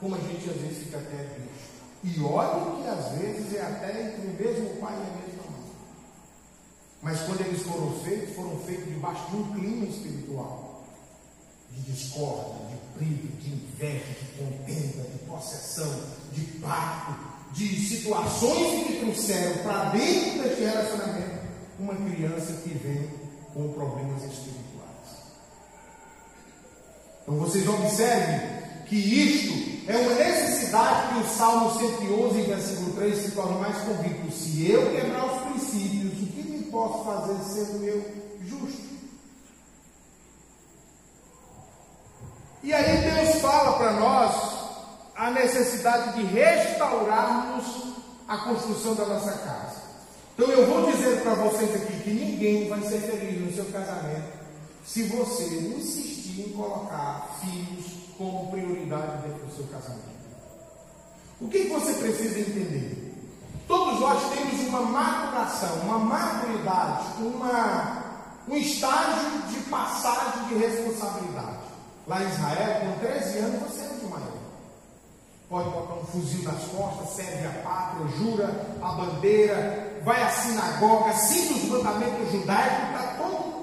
como 0.00 0.16
a 0.16 0.18
gente 0.18 0.50
às 0.50 0.56
vezes 0.56 0.84
fica 0.84 0.98
até 0.98 1.16
triste. 1.16 1.73
E 2.04 2.20
olha 2.20 2.82
que 2.82 2.88
às 2.88 3.18
vezes 3.18 3.54
é 3.54 3.62
até 3.62 4.02
entre 4.02 4.26
o 4.26 4.34
mesmo 4.34 4.76
pai 4.76 4.92
e 4.92 4.96
a 4.96 5.26
mesma 5.26 5.50
mãe. 5.50 5.70
Mas 7.02 7.20
quando 7.22 7.40
eles 7.40 7.62
foram 7.62 7.92
feitos, 8.00 8.36
foram 8.36 8.58
feitos 8.58 8.84
debaixo 8.84 9.30
de 9.30 9.36
um 9.36 9.54
clima 9.54 9.86
espiritual. 9.86 10.84
De 11.70 11.80
discórdia, 11.90 12.66
de 12.68 12.98
briga, 12.98 13.28
de 13.40 13.50
inveja, 13.54 14.04
de 14.04 14.26
contenda, 14.38 15.08
de 15.08 15.18
possessão, 15.26 16.00
de 16.32 16.42
pacto, 16.58 17.14
de 17.52 17.88
situações 17.88 18.86
que 18.86 19.00
trouxeram 19.00 19.62
para 19.62 19.90
dentro 19.90 20.42
deste 20.42 20.62
relacionamento 20.62 21.44
uma 21.78 21.94
criança 21.94 22.52
que 22.62 22.68
vem 22.68 23.10
com 23.52 23.72
problemas 23.72 24.22
espirituais. 24.22 24.64
Então 27.22 27.36
vocês 27.38 27.66
observem 27.66 28.84
que 28.86 28.96
isto 28.96 29.73
é 29.86 29.96
uma 29.96 30.14
necessidade 30.14 31.14
que 31.14 31.20
o 31.20 31.36
Salmo 31.36 31.78
111, 31.78 32.42
versículo 32.42 32.92
3 32.94 33.18
se 33.18 33.30
torna 33.32 33.58
mais 33.58 33.76
convicto. 33.78 34.32
Se 34.32 34.70
eu 34.70 34.90
quebrar 34.90 35.26
os 35.26 35.42
princípios, 35.42 36.12
o 36.12 36.26
que 36.26 36.42
me 36.42 36.62
posso 36.64 37.04
fazer 37.04 37.36
sendo 37.42 37.84
eu 37.84 38.02
justo? 38.46 38.82
E 42.62 42.72
aí 42.72 43.02
Deus 43.02 43.42
fala 43.42 43.76
para 43.76 43.92
nós 43.92 44.54
a 45.14 45.30
necessidade 45.30 46.14
de 46.14 46.24
restaurarmos 46.24 47.94
a 48.26 48.38
construção 48.38 48.94
da 48.94 49.04
nossa 49.04 49.32
casa. 49.32 49.82
Então 50.34 50.48
eu 50.48 50.66
vou 50.66 50.90
dizer 50.90 51.20
para 51.22 51.34
vocês 51.34 51.74
aqui 51.74 52.00
que 52.00 52.10
ninguém 52.10 52.68
vai 52.68 52.80
ser 52.80 53.00
feliz 53.00 53.40
no 53.40 53.54
seu 53.54 53.66
casamento 53.66 54.44
se 54.84 55.04
você 55.04 55.44
insistir 55.44 56.40
em 56.40 56.52
colocar 56.52 57.38
filhos 57.40 58.03
como 58.16 58.50
prioridade 58.50 59.28
dentro 59.28 59.46
do 59.46 59.54
seu 59.54 59.66
casamento. 59.66 60.14
O 61.40 61.48
que 61.48 61.68
você 61.68 61.94
precisa 61.94 62.40
entender? 62.40 63.04
Todos 63.66 64.00
nós 64.00 64.30
temos 64.34 64.68
uma 64.68 64.82
maturação, 64.82 65.74
uma 65.80 65.98
maturidade, 65.98 67.22
uma, 67.22 68.04
um 68.48 68.56
estágio 68.56 69.42
de 69.48 69.60
passagem 69.70 70.48
de 70.48 70.54
responsabilidade. 70.56 71.64
Lá 72.06 72.22
em 72.22 72.28
Israel, 72.28 72.80
com 72.80 72.98
13 73.00 73.38
anos, 73.38 73.62
você 73.62 73.80
é 73.84 73.88
muito 73.88 74.10
maior. 74.10 74.32
pode 75.48 75.70
botar 75.70 75.94
um 75.94 76.04
fuzil 76.04 76.44
nas 76.44 76.62
costas, 76.64 77.08
serve 77.16 77.46
a 77.46 77.62
pátria, 77.62 78.06
jura 78.18 78.66
a 78.82 78.92
bandeira, 78.92 80.00
vai 80.04 80.22
à 80.22 80.28
sinagoga, 80.28 81.12
siga 81.14 81.54
os 81.54 81.64
mandamentos 81.64 82.30
judaicos, 82.30 82.88
está 82.88 83.14
todo 83.16 83.54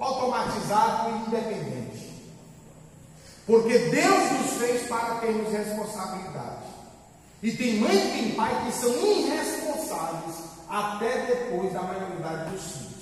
automatizado 0.00 1.10
e 1.10 1.26
independente. 1.26 1.75
Porque 3.46 3.78
Deus 3.78 4.32
nos 4.32 4.52
fez 4.58 4.88
para 4.88 5.16
termos 5.16 5.52
responsabilidade. 5.52 6.66
E 7.42 7.52
tem 7.52 7.78
mãe 7.78 7.94
e 7.96 8.10
tem 8.10 8.34
pai 8.34 8.66
que 8.66 8.72
são 8.72 8.90
irresponsáveis 8.90 10.34
até 10.68 11.26
depois 11.26 11.72
da 11.72 11.82
maioridade 11.82 12.50
dos 12.50 12.62
filhos. 12.62 12.96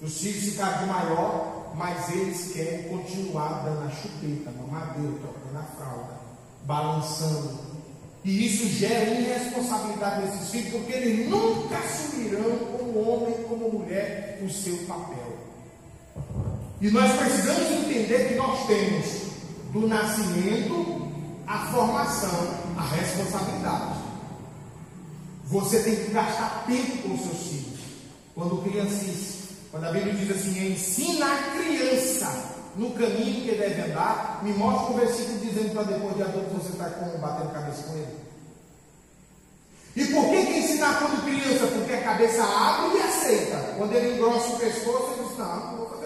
Os 0.00 0.20
filhos 0.20 0.44
ficaram 0.52 0.86
maior, 0.86 1.72
mas 1.74 2.10
eles 2.10 2.52
querem 2.52 2.88
continuar 2.88 3.64
dando 3.64 3.88
a 3.88 3.90
chupeta, 3.90 4.52
mamadeira, 4.52 5.18
trocando 5.18 5.58
a 5.58 5.62
fralda, 5.62 6.20
balançando. 6.64 7.58
E 8.24 8.46
isso 8.46 8.68
gera 8.68 9.10
irresponsabilidade 9.10 10.26
nesses 10.26 10.50
filhos, 10.50 10.72
porque 10.72 10.92
eles 10.92 11.28
nunca 11.28 11.76
assumirão 11.78 12.58
como 12.76 13.10
homem, 13.10 13.34
como 13.48 13.80
mulher, 13.80 14.38
o 14.44 14.48
seu 14.48 14.76
papel. 14.86 15.47
E 16.80 16.90
nós 16.90 17.12
precisamos 17.16 17.70
entender 17.70 18.28
que 18.28 18.34
nós 18.34 18.66
temos 18.66 19.06
do 19.72 19.86
nascimento 19.86 21.08
a 21.46 21.58
formação, 21.72 22.48
a 22.76 22.82
responsabilidade. 22.82 23.98
Você 25.46 25.80
tem 25.80 25.96
que 25.96 26.10
gastar 26.10 26.64
tempo 26.66 27.08
com 27.08 27.18
seus 27.18 27.38
filhos. 27.48 27.80
Quando 28.34 28.62
criança 28.62 29.38
quando 29.70 29.84
a 29.84 29.92
Bíblia 29.92 30.14
diz 30.14 30.30
assim, 30.30 30.72
ensina 30.72 31.26
a 31.26 31.42
criança 31.56 32.56
no 32.74 32.90
caminho 32.92 33.44
que 33.44 33.54
deve 33.54 33.82
andar, 33.82 34.40
me 34.42 34.52
mostra 34.54 34.94
um 34.94 34.98
versículo 34.98 35.38
dizendo 35.40 35.72
para 35.74 35.82
depois 35.82 36.16
de 36.16 36.22
adulto 36.22 36.54
você 36.54 36.70
está 36.70 36.84
batendo 37.20 37.52
cabeça 37.52 37.82
com 37.82 37.94
ele. 37.94 38.16
E 39.96 40.04
por 40.06 40.30
que, 40.30 40.46
que 40.46 40.58
ensinar 40.60 40.98
quando 41.00 41.24
criança? 41.24 41.66
Porque 41.66 41.92
a 41.92 42.02
cabeça 42.02 42.42
abre 42.44 42.98
e 42.98 43.02
aceita. 43.02 43.74
Quando 43.76 43.92
ele 43.94 44.14
engrossa 44.14 44.54
o 44.54 44.58
pescoço, 44.58 45.14
ele 45.14 45.28
diz, 45.28 45.38
não, 45.38 45.66
não 45.66 45.76
vou 45.76 45.90
fazer 45.90 45.97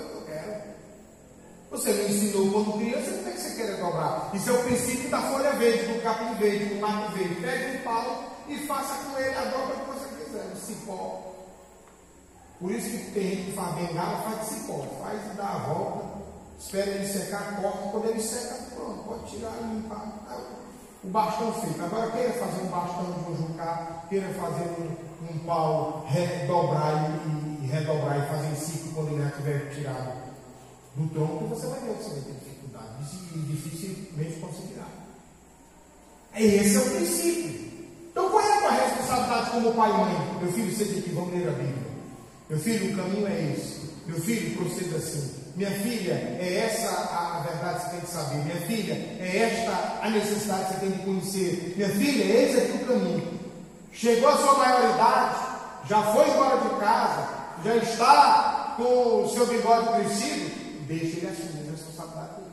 Você 1.72 1.90
me 1.90 2.04
ensinou 2.04 2.52
quando 2.52 2.78
criança, 2.78 3.12
como 3.12 3.28
é 3.28 3.32
que 3.32 3.40
você 3.40 3.54
quer 3.56 3.76
dobrar? 3.78 4.30
Isso 4.34 4.50
é 4.50 4.52
o 4.52 4.62
princípio 4.62 5.08
da 5.08 5.22
folha 5.22 5.52
verde, 5.52 5.90
do 5.90 6.02
capim 6.02 6.34
verde, 6.34 6.66
do 6.66 6.80
mato 6.80 7.12
verde. 7.12 7.36
Pegue 7.36 7.78
um 7.78 7.80
pau 7.82 8.36
e 8.46 8.58
faça 8.66 8.94
com 9.04 9.18
ele 9.18 9.34
a 9.34 9.44
dobra 9.46 9.76
que 9.76 9.90
você 9.90 10.22
quiser. 10.22 10.52
Um 10.52 10.56
cipó, 10.56 11.34
por 12.60 12.70
isso 12.70 12.90
que 12.90 13.10
tem 13.12 13.22
gente 13.22 13.42
que 13.46 13.52
faz 13.52 13.74
bengala, 13.74 14.18
faz 14.18 14.40
de 14.40 14.54
cipó, 14.54 14.84
faz 15.02 15.18
e 15.32 15.34
dá 15.34 15.48
a 15.48 15.58
volta, 15.60 16.04
espera 16.60 16.90
ele 16.90 17.08
secar, 17.08 17.62
corta, 17.62 17.88
quando 17.90 18.10
ele 18.10 18.20
seca, 18.20 18.54
pronto, 18.74 19.04
pode 19.04 19.30
tirar 19.30 19.52
e 19.62 19.74
limpar. 19.74 20.12
O 21.02 21.08
bastão 21.08 21.54
feito. 21.54 21.82
Agora 21.82 22.10
queira 22.10 22.34
fazer 22.34 22.62
um 22.64 22.66
bastão 22.66 23.12
de 23.12 23.30
mojucar, 23.30 24.06
queira 24.10 24.28
fazer 24.34 24.68
um, 24.78 25.34
um 25.34 25.38
pau 25.46 26.04
redobrar 26.06 27.10
e, 27.26 27.64
e, 27.64 27.66
redobrar 27.66 28.18
e 28.18 28.28
fazer 28.28 28.48
em 28.48 28.56
ciclo 28.56 28.92
quando 28.92 29.08
ele 29.14 29.24
já 29.24 29.30
tiver 29.30 29.70
tirado 29.74 30.31
do 30.96 31.08
tronco, 31.14 31.46
você 31.46 31.66
vai 31.66 31.80
ver 31.80 31.94
que 31.94 32.04
você 32.04 32.10
vai 32.10 32.20
ter 32.20 32.32
dificuldade 32.32 32.86
e 33.34 33.38
dificilmente 33.38 34.40
conseguirá. 34.40 34.86
Esse 36.36 36.76
é 36.76 36.80
o 36.80 36.90
princípio. 36.90 37.72
Então 38.10 38.28
qual 38.28 38.42
é 38.42 38.52
a 38.52 38.60
tua 38.60 38.70
responsabilidade 38.70 39.50
como 39.50 39.74
pai 39.74 39.90
e 39.90 39.94
mãe? 39.94 40.38
Meu 40.42 40.52
filho, 40.52 40.76
seja 40.76 40.98
aqui, 40.98 41.10
vamos 41.10 41.32
ler 41.32 41.48
a 41.48 41.52
Bíblia. 41.52 41.92
Meu 42.48 42.58
filho, 42.58 42.92
o 42.92 42.96
caminho 42.96 43.26
é 43.26 43.52
esse. 43.52 43.80
Meu 44.06 44.20
filho, 44.20 44.56
proceda 44.56 44.96
assim. 44.96 45.42
Minha 45.56 45.70
filha, 45.70 46.12
é 46.12 46.66
essa 46.66 46.88
a, 46.88 47.46
verdade 47.46 47.78
que 47.78 47.84
você 47.84 47.90
tem 47.90 48.00
que 48.00 48.10
saber. 48.10 48.36
Minha 48.44 48.60
filha, 48.66 48.94
é 49.20 49.36
esta 49.36 50.00
a 50.02 50.10
necessidade 50.10 50.64
que 50.64 50.72
você 50.72 50.80
tem 50.80 50.90
de 50.90 51.04
conhecer. 51.04 51.74
Minha 51.76 51.88
filha, 51.90 52.24
esse 52.24 52.58
é 52.58 52.82
o 52.82 52.86
caminho. 52.86 53.40
Chegou 53.92 54.28
a 54.28 54.36
sua 54.38 54.58
maioridade, 54.58 55.38
já 55.88 56.02
foi 56.12 56.30
embora 56.30 56.56
de 56.56 56.80
casa, 56.80 57.28
já 57.64 57.76
está 57.76 58.74
com 58.76 59.24
o 59.24 59.28
seu 59.28 59.46
bigode 59.46 59.88
crescido, 59.88 60.50
deixa 60.98 61.16
ele 61.18 61.28
assumir 61.28 61.68
a 61.68 61.70
responsabilidade 61.70 62.34
dele. 62.36 62.52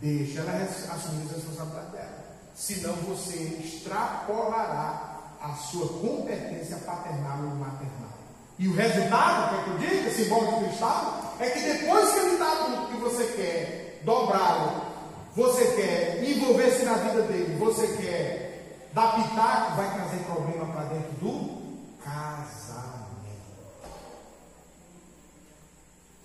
Deixa 0.00 0.40
ela 0.40 0.62
assumir 0.62 1.28
a 1.28 1.34
responsabilidade 1.34 1.90
dela. 1.92 2.24
Senão 2.54 2.94
você 2.94 3.36
extrapolará 3.64 5.14
a 5.40 5.52
sua 5.54 5.88
competência 6.00 6.76
paternal 6.78 7.38
e 7.38 7.58
maternal. 7.58 8.14
E 8.58 8.68
o 8.68 8.74
resultado, 8.74 9.50
quer 9.50 9.64
que 9.64 9.70
eu 9.70 9.78
diga, 9.78 10.10
simbólico 10.10 10.60
do 10.60 10.70
Estado, 10.70 11.24
é 11.40 11.50
que 11.50 11.60
depois 11.60 12.12
que 12.12 12.18
ele 12.20 12.32
está 12.34 12.52
adulto, 12.52 12.92
que 12.92 13.00
você 13.00 13.24
quer 13.36 14.00
dobrá-lo, 14.04 14.94
você 15.34 15.64
quer 15.72 16.22
envolver-se 16.22 16.84
na 16.84 16.94
vida 16.94 17.22
dele, 17.22 17.56
você 17.58 17.88
quer 17.96 18.88
dar 18.94 19.16
pitaco, 19.16 19.76
vai 19.76 19.92
trazer 19.94 20.24
problema 20.24 20.66
para 20.66 20.84
dentro 20.84 21.12
do 21.14 21.64
casamento. 22.04 22.94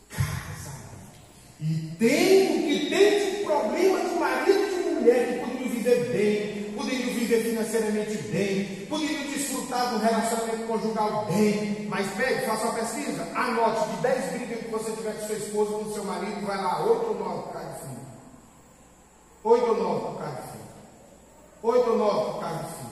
Casamento. 0.09 1.19
E 1.61 1.95
tem 1.99 2.57
o 2.57 2.67
que 2.67 2.89
tem 2.89 3.37
de 3.37 3.43
problema 3.43 3.99
de 3.99 4.15
marido 4.15 4.59
e 4.59 4.83
de 4.83 4.89
mulher 4.91 5.27
que 5.27 5.39
poderiam 5.39 5.69
viver 5.69 6.09
bem, 6.09 6.73
poderiam 6.73 7.09
viver 7.09 7.43
financeiramente 7.43 8.17
bem, 8.29 8.85
poderiam 8.87 9.23
desfrutar 9.23 9.93
do 9.93 9.99
relacionamento 9.99 10.67
conjugal 10.67 11.25
bem, 11.25 11.85
mas 11.89 12.07
pegue, 12.13 12.45
faça 12.45 12.63
uma 12.63 12.75
pesquisa, 12.75 13.27
anote 13.35 13.89
de 13.89 14.01
10 14.01 14.31
brigas 14.31 14.59
que 14.59 14.71
você 14.71 14.91
tiver 14.93 15.13
com 15.19 15.27
sua 15.27 15.35
esposa, 15.35 15.71
com 15.71 15.93
seu 15.93 16.03
marido, 16.05 16.45
vai 16.45 16.57
lá, 16.57 16.85
8 16.85 17.05
ou 17.07 17.15
9 17.15 17.43
por 17.43 17.53
causa 17.53 17.73
de 17.73 17.79
filho. 17.81 17.99
8 19.43 19.65
ou 19.65 19.77
9 19.77 19.99
por 19.99 20.17
causa 20.17 20.35
de 20.35 20.41
filho. 20.51 20.63
8 21.61 21.89
ou 21.89 21.97
9 21.97 22.31
por 22.31 22.39
causa 22.39 22.63
de 22.63 22.73
filho. 22.73 22.89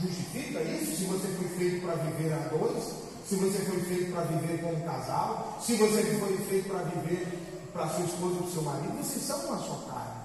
Justifica 0.00 0.62
isso 0.62 0.96
se 0.96 1.04
você 1.06 1.26
foi 1.26 1.48
feito 1.58 1.84
para 1.84 1.96
viver 1.96 2.32
a 2.32 2.36
dois? 2.56 3.07
Se 3.28 3.34
você 3.36 3.58
foi 3.58 3.80
feito 3.80 4.12
para 4.12 4.22
viver 4.22 4.62
com 4.62 4.72
um 4.72 4.80
casal? 4.80 5.58
Se 5.60 5.74
você 5.74 6.02
foi 6.02 6.38
feito 6.48 6.70
para 6.70 6.78
viver 6.78 7.26
para 7.74 7.88
sua 7.88 8.04
esposa 8.06 8.36
ou 8.40 8.50
seu 8.50 8.62
marido? 8.62 8.96
Vocês 8.96 9.22
são 9.22 9.38
uma 9.46 9.58
só 9.58 9.84
carne. 9.90 10.18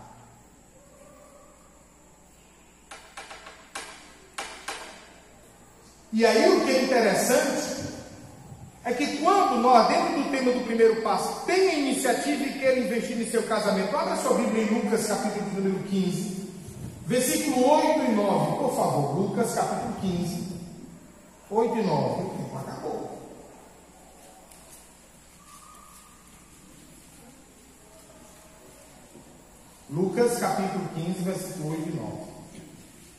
E 6.13 6.25
aí 6.25 6.49
o 6.49 6.63
que 6.63 6.71
é 6.71 6.83
interessante 6.83 7.83
é 8.85 8.93
que 8.93 9.17
quando 9.17 9.57
nós, 9.61 9.87
dentro 9.87 10.23
do 10.23 10.29
tema 10.29 10.51
do 10.51 10.63
primeiro 10.65 11.01
passo, 11.01 11.45
tem 11.45 11.71
a 11.71 11.73
iniciativa 11.73 12.43
e 12.43 12.59
quer 12.59 12.77
investir 12.77 13.19
em 13.19 13.29
seu 13.29 13.43
casamento, 13.43 13.97
abra 13.97 14.15
sua 14.15 14.35
Bíblia 14.35 14.63
em 14.63 14.75
Lucas 14.75 15.07
capítulo 15.07 15.51
número 15.55 15.83
15, 15.89 16.49
versículo 17.07 17.69
8 17.69 18.11
e 18.11 18.15
9, 18.15 18.57
por 18.57 18.75
favor, 18.75 19.19
Lucas 19.19 19.53
capítulo 19.55 19.93
15, 20.01 20.53
8 21.49 21.77
e 21.77 21.81
9, 21.81 22.21
o 22.21 22.29
tempo 22.29 22.57
acabou. 22.57 23.19
Lucas 29.93 30.39
capítulo 30.39 30.89
15, 30.95 31.19
versículo 31.19 31.69
8 31.69 31.89
e 31.89 31.95
9. 31.95 32.13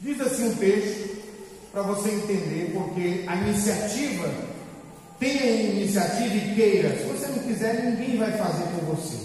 Diz 0.00 0.20
assim 0.20 0.48
um 0.48 0.56
texto 0.56 1.22
para 1.70 1.82
você 1.82 2.10
entender, 2.10 2.72
porque 2.74 3.24
a 3.28 3.36
iniciativa, 3.36 4.28
tenha 5.20 5.70
iniciativa 5.70 6.34
e 6.34 6.54
queira. 6.56 6.98
Se 6.98 7.04
você 7.04 7.28
não 7.28 7.38
quiser, 7.38 7.84
ninguém 7.84 8.18
vai 8.18 8.32
fazer 8.32 8.64
por 8.64 8.96
você. 8.96 9.16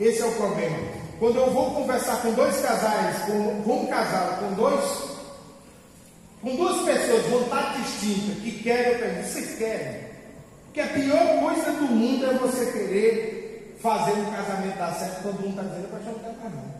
Esse 0.00 0.20
é 0.20 0.26
o 0.26 0.32
problema. 0.32 0.78
Quando 1.20 1.36
eu 1.36 1.52
vou 1.52 1.70
conversar 1.76 2.22
com 2.22 2.32
dois 2.32 2.60
casais, 2.60 3.18
com, 3.26 3.62
com 3.62 3.84
um 3.84 3.86
casal, 3.86 4.38
com 4.38 4.54
dois, 4.54 4.84
com 6.42 6.56
duas 6.56 6.84
pessoas, 6.84 7.24
vontade 7.26 7.82
distinta, 7.82 8.40
que 8.40 8.62
querem, 8.64 8.94
eu 8.94 8.98
pergunto, 8.98 9.28
vocês 9.28 9.56
querem? 9.56 10.00
Porque 10.64 10.80
a 10.80 10.88
pior 10.88 11.40
coisa 11.40 11.70
do 11.70 11.84
mundo 11.84 12.26
é 12.26 12.34
você 12.34 12.66
querer 12.72 13.76
fazer 13.80 14.12
um 14.12 14.30
casamento 14.32 14.76
dar 14.76 14.92
certo 14.94 15.22
quando 15.22 15.46
um 15.46 15.50
está 15.50 15.62
dizendo, 15.62 15.88
não 15.92 16.34
quero 16.34 16.56
não. 16.56 16.75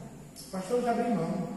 Pastor, 0.51 0.79
eu 0.79 0.83
já 0.83 0.91
abri 0.93 1.11
mão. 1.11 1.49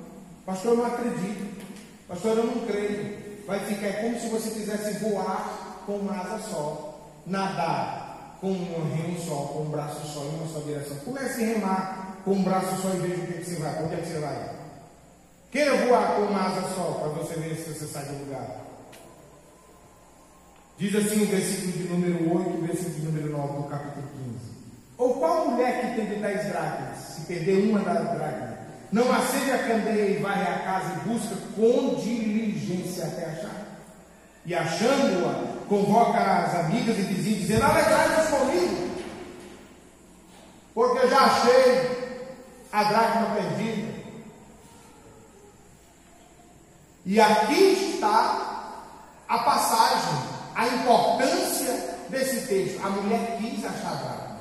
Pastor, 0.45 0.71
eu 0.71 0.77
não 0.77 0.85
acredito. 0.85 1.59
Pastor, 2.07 2.37
eu 2.37 2.45
não 2.45 2.65
creio 2.65 3.29
vai 3.49 3.59
ficar 3.61 3.93
como 4.01 4.19
se 4.19 4.27
você 4.27 4.51
quisesse 4.51 4.99
voar 4.99 5.81
com 5.87 5.93
uma 5.93 6.21
asa 6.21 6.37
só, 6.37 7.01
nadar 7.25 8.37
com 8.39 8.51
um 8.51 8.95
remo 8.95 9.19
só, 9.19 9.35
com 9.47 9.63
um 9.63 9.69
braço 9.69 10.05
só 10.05 10.23
em 10.23 10.35
uma 10.35 10.47
só 10.47 10.59
direção. 10.59 10.97
Comece 10.97 11.43
a 11.43 11.47
remar 11.47 12.17
com 12.23 12.33
um 12.33 12.43
braço 12.43 12.79
só 12.79 12.89
e 12.93 12.99
veja 12.99 13.23
o 13.23 13.25
que, 13.25 13.43
você 13.43 13.55
vai, 13.55 13.83
onde 13.83 13.95
é 13.95 13.97
que 13.97 14.07
você 14.07 14.19
vai. 14.19 14.49
Queira 15.51 15.87
voar 15.87 16.15
com 16.15 16.21
uma 16.25 16.45
asa 16.45 16.61
só, 16.75 16.91
para 16.99 17.09
você 17.09 17.39
ver 17.39 17.55
se 17.55 17.73
você 17.73 17.87
sai 17.87 18.05
do 18.05 18.23
lugar. 18.23 18.65
Diz 20.77 20.95
assim 20.95 21.23
o 21.23 21.25
versículo 21.25 21.71
de 21.71 21.83
número 21.85 22.37
8 22.37 22.49
e 22.51 22.53
o 22.53 22.67
versículo 22.67 22.95
de 22.95 23.01
número 23.01 23.31
9 23.31 23.57
do 23.57 23.63
capítulo 23.63 24.07
15. 24.13 24.29
Ou 24.99 25.15
qual 25.15 25.49
mulher 25.49 25.81
que 25.81 25.95
tem 25.95 26.05
de 26.05 26.21
10 26.21 26.47
dracmas, 26.49 26.99
se 26.99 27.21
perder 27.21 27.67
uma 27.67 27.79
das 27.79 28.11
dracmas, 28.15 28.59
não 28.91 29.11
acende 29.11 29.51
a 29.51 29.59
candeia 29.59 30.17
e 30.17 30.21
vai 30.21 30.41
à 30.41 30.59
casa 30.59 30.93
e 30.93 31.09
busca 31.09 31.35
com 31.55 31.95
diligência 31.95 33.05
até 33.05 33.25
achar. 33.25 33.69
E 34.45 34.55
achando-a, 34.55 35.67
convoca 35.67 36.17
as 36.19 36.55
amigas 36.55 36.97
e 36.97 37.03
vizinhos, 37.03 37.41
dizendo: 37.41 37.65
Alegrai-vos 37.65 38.29
comigo, 38.29 38.89
porque 40.73 41.07
já 41.07 41.19
achei 41.19 41.99
a 42.71 42.83
dracma 42.83 43.35
perdida. 43.35 43.99
E 47.05 47.19
aqui 47.19 47.93
está 47.93 48.73
a 49.27 49.37
passagem, 49.39 50.19
a 50.55 50.67
importância 50.67 51.97
desse 52.09 52.47
texto. 52.47 52.83
A 52.83 52.89
mulher 52.89 53.37
quis 53.37 53.63
achar 53.63 53.95
dracma. 53.95 54.39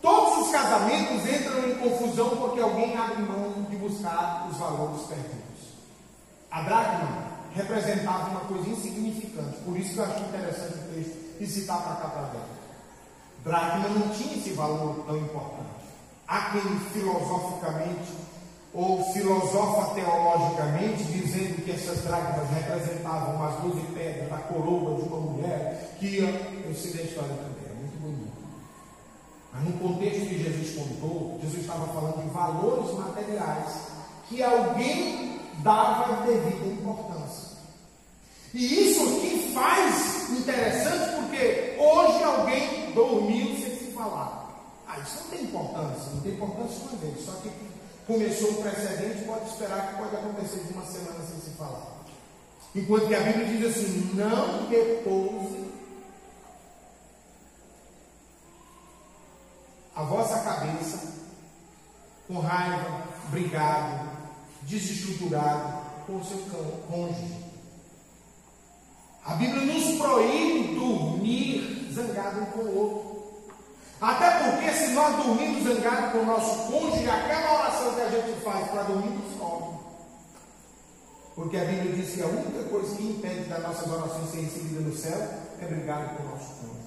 Todos 0.00 0.45
os 0.45 0.45
casamentos 0.56 1.28
entram 1.28 1.68
em 1.68 1.74
confusão 1.74 2.30
porque 2.30 2.60
alguém 2.60 2.96
abre 2.96 3.22
mão 3.22 3.66
de 3.68 3.76
buscar 3.76 4.48
os 4.50 4.56
valores 4.56 5.02
perdidos. 5.02 5.76
A 6.50 6.62
dracma 6.62 7.26
representava 7.54 8.30
uma 8.30 8.40
coisa 8.40 8.70
insignificante, 8.70 9.58
por 9.58 9.76
isso 9.76 9.92
que 9.92 9.98
eu 9.98 10.04
acho 10.04 10.24
interessante 10.24 10.78
o 10.78 10.94
texto 10.94 11.16
e 11.40 11.46
citar 11.46 11.82
para 11.82 11.96
cá 11.96 12.08
para 12.08 12.22
dentro. 12.28 12.56
Dracma 13.44 13.88
não 13.90 14.08
tinha 14.08 14.34
esse 14.34 14.50
valor 14.54 15.04
tão 15.06 15.18
importante. 15.18 15.66
Há 16.26 16.52
quem 16.52 16.80
filosoficamente 16.92 18.14
ou 18.72 19.04
filosofa 19.12 19.94
teologicamente 19.94 21.04
dizendo 21.04 21.64
que 21.64 21.70
essas 21.70 22.02
dracmas 22.02 22.48
representavam 22.50 23.44
as 23.44 23.56
doze 23.60 23.86
pedras 23.94 24.30
da 24.30 24.38
coroa 24.38 24.96
de 24.96 25.08
uma 25.08 25.20
mulher 25.20 25.94
que 25.98 26.06
ia. 26.06 26.28
Eu 26.64 26.74
sei 26.74 26.94
da 26.94 27.02
história 27.02 27.34
também. 27.34 27.55
Mas 29.56 29.64
no 29.64 29.78
contexto 29.78 30.28
que 30.28 30.42
Jesus 30.42 30.76
contou, 30.76 31.38
Jesus 31.42 31.62
estava 31.62 31.86
falando 31.88 32.22
de 32.22 32.28
valores 32.28 32.94
materiais 32.98 33.72
que 34.28 34.42
alguém 34.42 35.40
dava 35.62 36.26
devida 36.26 36.66
importância. 36.66 37.56
E 38.52 38.90
isso 38.90 39.02
aqui 39.02 39.52
faz 39.54 40.30
interessante 40.30 41.16
porque 41.16 41.76
hoje 41.78 42.22
alguém 42.22 42.92
dormiu 42.92 43.46
sem 43.56 43.76
se 43.76 43.92
falar. 43.92 44.46
Ah, 44.86 44.98
isso 44.98 45.24
não 45.24 45.30
tem 45.30 45.42
importância, 45.44 46.12
não 46.14 46.20
tem 46.20 46.32
importância 46.32 46.82
uma 46.82 46.98
vez, 46.98 47.24
só 47.24 47.32
que 47.32 47.50
começou 48.06 48.50
o 48.50 48.62
precedente, 48.62 49.24
pode 49.24 49.46
esperar 49.46 49.88
que 49.88 50.02
pode 50.02 50.16
acontecer 50.16 50.60
de 50.64 50.72
uma 50.74 50.84
semana 50.84 51.24
sem 51.26 51.40
se 51.40 51.56
falar. 51.56 51.96
Enquanto 52.74 53.08
que 53.08 53.14
a 53.14 53.20
Bíblia 53.20 53.46
diz 53.46 53.66
assim: 53.66 54.10
não 54.14 54.68
repouse 54.68 55.66
a 59.96 60.02
vossa 60.02 60.38
cabeça 60.40 61.14
com 62.26 62.38
raiva, 62.40 63.02
brigado, 63.30 64.10
desestruturado 64.62 65.86
com 66.06 66.16
o 66.16 66.24
seu 66.24 66.38
cônjuge. 66.88 67.46
A 69.24 69.34
Bíblia 69.34 69.62
nos 69.62 69.98
proíbe 69.98 70.74
dormir 70.74 71.90
zangado 71.92 72.42
um 72.42 72.46
com 72.46 72.60
o 72.60 72.78
outro. 72.78 73.16
Até 74.00 74.30
porque 74.38 74.70
se 74.72 74.92
nós 74.92 75.16
dormimos 75.24 75.64
zangado 75.64 76.12
com 76.12 76.18
o 76.18 76.26
nosso 76.26 76.70
cônjuge, 76.70 77.08
aquela 77.08 77.58
oração 77.60 77.94
que 77.94 78.00
a 78.02 78.10
gente 78.10 78.40
faz 78.42 78.70
para 78.70 78.82
dormir 78.82 79.10
nos 79.10 79.36
come. 79.36 79.76
Porque 81.34 81.56
a 81.56 81.64
Bíblia 81.64 81.92
diz 81.92 82.14
que 82.14 82.22
a 82.22 82.26
única 82.26 82.64
coisa 82.64 82.96
que 82.96 83.02
impede 83.02 83.48
das 83.48 83.62
nossas 83.62 83.90
orações 83.90 84.30
serem 84.30 84.44
recebidas 84.44 84.84
no 84.84 84.96
céu 84.96 85.28
é 85.60 85.66
brigar 85.66 86.16
com 86.16 86.22
o 86.22 86.28
nosso 86.30 86.54
cônjuge. 86.54 86.86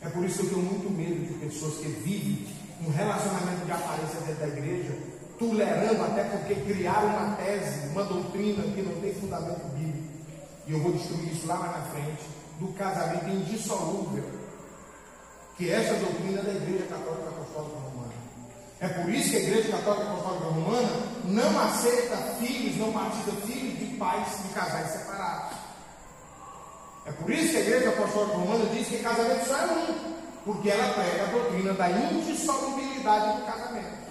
É 0.00 0.08
por 0.08 0.24
isso 0.24 0.38
que 0.38 0.44
eu 0.44 0.50
tenho 0.50 0.62
muito 0.62 0.90
medo 0.90 1.26
de 1.26 1.34
pessoas 1.34 1.78
que 1.78 1.88
vivem 1.88 2.46
um 2.86 2.90
relacionamento 2.90 3.64
de 3.64 3.72
aparência 3.72 4.20
dentro 4.26 4.40
da 4.40 4.48
igreja, 4.48 4.98
tolerando 5.38 6.02
até 6.04 6.24
porque 6.24 6.54
criaram 6.54 7.08
uma 7.08 7.36
tese, 7.36 7.88
uma 7.88 8.04
doutrina 8.04 8.62
que 8.74 8.82
não 8.82 9.00
tem 9.00 9.14
fundamento 9.14 9.64
bíblico. 9.76 10.08
E 10.66 10.72
eu 10.72 10.80
vou 10.80 10.92
destruir 10.92 11.32
isso 11.32 11.46
lá 11.46 11.56
mais 11.56 11.72
na 11.72 11.82
frente, 11.90 12.22
do 12.58 12.68
casamento 12.74 13.28
indissolúvel 13.28 14.42
que 15.56 15.70
é 15.70 15.74
essa 15.74 15.94
doutrina 15.94 16.42
da 16.42 16.52
Igreja 16.52 16.86
Católica 16.86 17.28
Apostólica 17.28 17.76
Romana. 17.76 18.12
É 18.80 18.88
por 18.88 19.08
isso 19.10 19.30
que 19.30 19.36
a 19.36 19.40
Igreja 19.40 19.68
Católica 19.70 20.10
Apostólica 20.10 20.44
Romana 20.46 20.88
não 21.24 21.60
aceita 21.60 22.16
filhos, 22.40 22.76
não 22.78 22.90
batiza 22.90 23.32
filhos 23.46 23.78
de 23.78 23.96
pais 23.96 24.26
de 24.42 24.48
casais 24.54 24.90
separados. 24.90 25.58
É 27.04 27.12
por 27.12 27.30
isso 27.30 27.50
que 27.50 27.56
a 27.58 27.60
Igreja 27.60 27.88
Apostólica 27.90 28.36
Romana 28.36 28.64
diz 28.72 28.88
que 28.88 28.98
casamento 28.98 29.46
só 29.46 29.56
é 29.56 29.66
um, 29.66 30.11
porque 30.44 30.70
ela 30.70 30.92
prega 30.94 31.24
a 31.24 31.26
doutrina 31.26 31.72
da 31.74 31.90
indissolubilidade 31.90 33.40
do 33.40 33.46
casamento. 33.46 34.02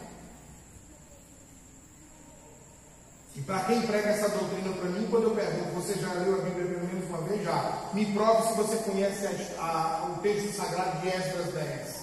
E 3.35 3.41
para 3.41 3.61
quem 3.61 3.81
prega 3.81 4.09
essa 4.09 4.29
doutrina 4.29 4.73
para 4.73 4.89
mim, 4.89 5.07
quando 5.09 5.23
eu 5.23 5.35
pergunto, 5.35 5.71
você 5.71 5.93
já 5.99 6.11
leu 6.13 6.35
a 6.35 6.43
Bíblia 6.43 6.67
pelo 6.67 6.87
menos 6.87 7.09
uma 7.09 7.21
vez? 7.21 7.43
Já. 7.43 7.89
Me 7.93 8.05
prove 8.13 8.47
se 8.47 8.53
você 8.53 8.77
conhece 8.77 9.25
a, 9.57 9.61
a, 9.61 10.05
o 10.07 10.21
texto 10.21 10.55
sagrado 10.55 10.99
de 10.99 11.07
Esdras 11.07 11.53
10. 11.53 12.01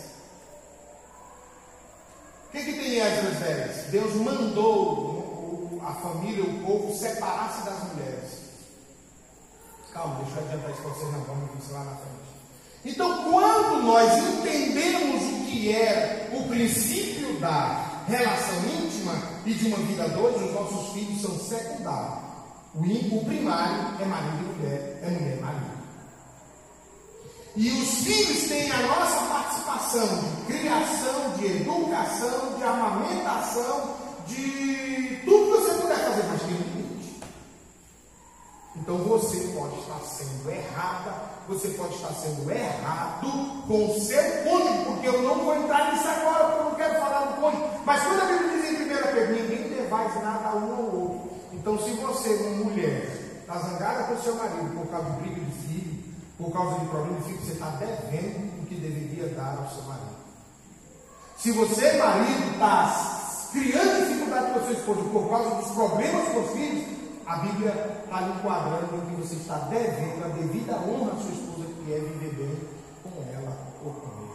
O 2.46 2.50
que, 2.50 2.64
que 2.64 2.72
tem 2.72 2.94
em 2.94 3.00
Esdras 3.00 3.38
10? 3.40 3.76
Deus 3.90 4.14
mandou 4.14 5.78
a 5.84 5.92
família, 5.92 6.44
o 6.44 6.64
povo, 6.64 6.94
separar-se 6.94 7.64
das 7.64 7.92
mulheres. 7.92 8.48
Calma, 9.92 10.22
deixa 10.24 10.40
eu 10.40 10.46
adiantar 10.46 10.70
isso 10.70 10.82
para 10.82 10.90
vocês, 10.90 11.12
não 11.12 11.20
vamos 11.24 11.66
ver 11.66 11.72
lá 11.72 11.84
na 11.84 11.96
frente. 11.96 12.37
Então, 12.84 13.24
quando 13.24 13.82
nós 13.82 14.18
entendemos 14.18 15.22
o 15.22 15.44
que 15.46 15.72
é 15.72 16.30
o 16.32 16.48
princípio 16.48 17.38
da 17.40 18.02
relação 18.06 18.56
íntima 18.82 19.14
e 19.44 19.52
de 19.52 19.68
uma 19.68 19.78
vida 19.78 20.04
a 20.04 20.08
dois, 20.08 20.36
os 20.42 20.54
nossos 20.54 20.92
filhos 20.92 21.20
são 21.20 21.38
secundários. 21.38 22.28
O, 22.74 23.16
o 23.16 23.24
primário 23.24 24.00
é 24.00 24.04
marido 24.04 24.44
e 24.44 24.56
mulher, 24.56 25.00
é 25.02 25.10
mulher 25.10 25.38
e 25.38 25.40
marido. 25.40 25.78
E 27.56 27.70
os 27.70 27.88
filhos 28.04 28.48
têm 28.48 28.70
a 28.70 28.82
nossa 28.82 29.20
participação 29.26 30.06
de 30.06 30.52
criação, 30.52 31.32
de 31.38 31.46
educação, 31.46 32.56
de 32.56 32.62
amamentação, 32.62 33.96
de 34.28 35.20
tudo 35.24 35.44
que 35.44 35.62
você 35.62 35.74
puder 35.80 35.96
fazer, 35.96 36.22
mas 36.28 36.42
tem 36.42 36.50
limite. 36.50 37.20
Então 38.76 38.98
você 38.98 39.38
pode 39.58 39.80
estar 39.80 39.98
sendo 40.00 40.50
errada, 40.50 41.27
você 41.48 41.68
pode 41.70 41.94
estar 41.94 42.12
sendo 42.12 42.50
errado 42.50 43.26
com 43.66 43.86
o 43.86 44.00
seu 44.00 44.22
cônjuge, 44.44 44.84
porque 44.84 45.08
eu 45.08 45.22
não 45.22 45.34
vou 45.36 45.56
entrar 45.56 45.92
nisso 45.92 46.06
agora, 46.06 46.44
porque 46.44 46.60
eu 46.60 46.64
não 46.64 46.74
quero 46.74 47.00
falar 47.00 47.20
do 47.26 47.40
cônjuge. 47.40 47.64
Mas 47.86 48.02
quando 48.02 48.20
a 48.20 48.24
Bíblia 48.26 48.50
diz 48.50 48.80
em 48.80 48.84
1 48.84 48.88
Pedro, 48.88 49.34
ninguém 49.34 49.68
devais 49.68 50.14
nada 50.22 50.56
um 50.56 50.74
ao 50.74 50.94
outro. 50.94 51.30
Então, 51.54 51.78
se 51.78 51.90
você, 51.92 52.34
uma 52.34 52.64
mulher, 52.64 53.40
está 53.40 53.58
zangada 53.58 54.04
com 54.04 54.22
seu 54.22 54.34
marido 54.34 54.78
por 54.78 54.86
causa 54.88 55.10
de 55.10 55.20
briga 55.20 55.40
de 55.40 55.52
filho, 55.52 56.04
por 56.36 56.52
causa 56.52 56.78
de 56.80 56.86
problema 56.86 57.18
de 57.18 57.24
filho, 57.24 57.40
você 57.40 57.52
está 57.52 57.70
devendo 57.70 58.62
o 58.62 58.66
que 58.66 58.74
deveria 58.74 59.28
dar 59.30 59.56
ao 59.56 59.70
seu 59.70 59.82
marido. 59.84 60.18
Se 61.38 61.52
você, 61.52 61.92
marido, 61.94 62.52
está 62.52 63.48
criando 63.52 64.06
dificuldade 64.06 64.52
com 64.52 64.58
a 64.58 64.62
sua 64.62 64.72
esposa 64.72 65.00
por 65.10 65.30
causa 65.30 65.54
dos 65.54 65.70
problemas 65.70 66.28
com 66.28 66.40
os 66.40 66.50
filhos, 66.50 66.97
a 67.28 67.36
Bíblia 67.36 68.02
está 68.04 68.22
enquadrando 68.22 69.06
que 69.06 69.20
você 69.20 69.34
está 69.34 69.58
devendo 69.68 70.24
a 70.24 70.28
devida 70.28 70.76
honra 70.76 71.12
à 71.12 71.16
sua 71.16 71.30
esposa, 71.30 71.68
que 71.84 71.92
é 71.92 71.98
viver 71.98 72.32
bem 72.32 72.58
com 73.02 73.22
ela 73.30 73.54
ou 73.84 73.92
com 73.92 74.22
ele. 74.22 74.28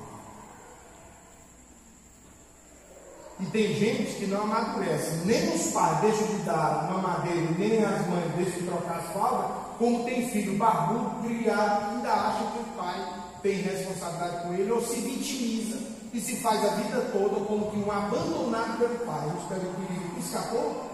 E 3.39 3.45
tem 3.47 3.73
gente 3.73 4.13
que 4.19 4.27
não 4.27 4.43
amadurece, 4.43 5.25
nem 5.25 5.55
os 5.55 5.71
pais 5.71 6.01
deixam 6.01 6.27
de 6.27 6.43
dar 6.43 6.87
mamadeira, 6.91 7.51
nem 7.57 7.83
as 7.83 8.07
mães 8.07 8.31
deixam 8.37 8.59
de 8.59 8.67
trocar 8.67 8.99
as 8.99 9.07
fraldas, 9.07 9.51
como 9.79 10.03
tem 10.03 10.29
filho 10.29 10.55
barbudo, 10.55 11.27
criado, 11.27 11.95
ainda 11.95 12.13
acha 12.13 12.51
que 12.51 12.59
o 12.59 12.77
pai 12.77 13.23
tem 13.41 13.55
responsabilidade 13.55 14.43
com 14.43 14.53
ele, 14.53 14.71
ou 14.71 14.81
se 14.85 15.01
vitimiza 15.01 15.79
e 16.13 16.21
se 16.21 16.35
faz 16.35 16.63
a 16.63 16.75
vida 16.75 17.09
toda 17.11 17.43
como 17.43 17.71
que 17.71 17.77
um 17.77 17.91
abandonado 17.91 18.77
pelo 18.77 18.99
pai. 18.99 19.31
Os 19.35 19.47
que 19.47 20.19
escapou? 20.19 20.92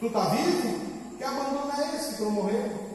Tu 0.00 0.06
está 0.06 0.20
vivo? 0.28 1.16
Que 1.16 1.24
abandono 1.24 1.72
é 1.76 1.96
esse 1.96 2.14
que 2.14 2.22
não 2.22 2.30
morreu? 2.30 2.88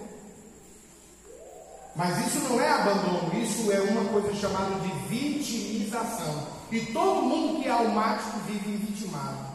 Mas 1.95 2.25
isso 2.25 2.39
não 2.49 2.59
é 2.59 2.71
abandono, 2.71 3.31
isso 3.37 3.71
é 3.71 3.81
uma 3.81 4.05
coisa 4.05 4.33
chamada 4.33 4.75
de 4.79 4.89
vitimização. 5.09 6.47
E 6.71 6.79
todo 6.87 7.21
mundo 7.21 7.61
que 7.61 7.67
é 7.67 7.71
almático 7.71 8.39
vive 8.47 8.77
vitimado. 8.77 9.53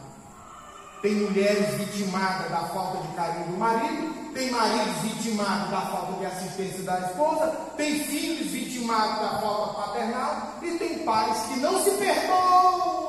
Tem 1.01 1.15
mulheres 1.15 1.73
vitimadas 1.75 2.51
da 2.51 2.67
falta 2.67 2.99
de 2.99 3.15
carinho 3.15 3.47
do 3.47 3.57
marido, 3.57 4.33
tem 4.33 4.51
maridos 4.51 4.95
vitimados 5.01 5.71
da 5.71 5.81
falta 5.81 6.13
de 6.19 6.25
assistência 6.25 6.83
da 6.83 6.99
esposa, 6.99 7.47
tem 7.75 8.03
filhos 8.03 8.51
vitimados 8.51 9.19
da 9.19 9.39
falta 9.39 9.81
paternal 9.81 10.53
e 10.61 10.71
tem 10.77 10.99
pais 10.99 11.39
que 11.47 11.59
não 11.59 11.83
se 11.83 11.91
perdoam 11.91 13.08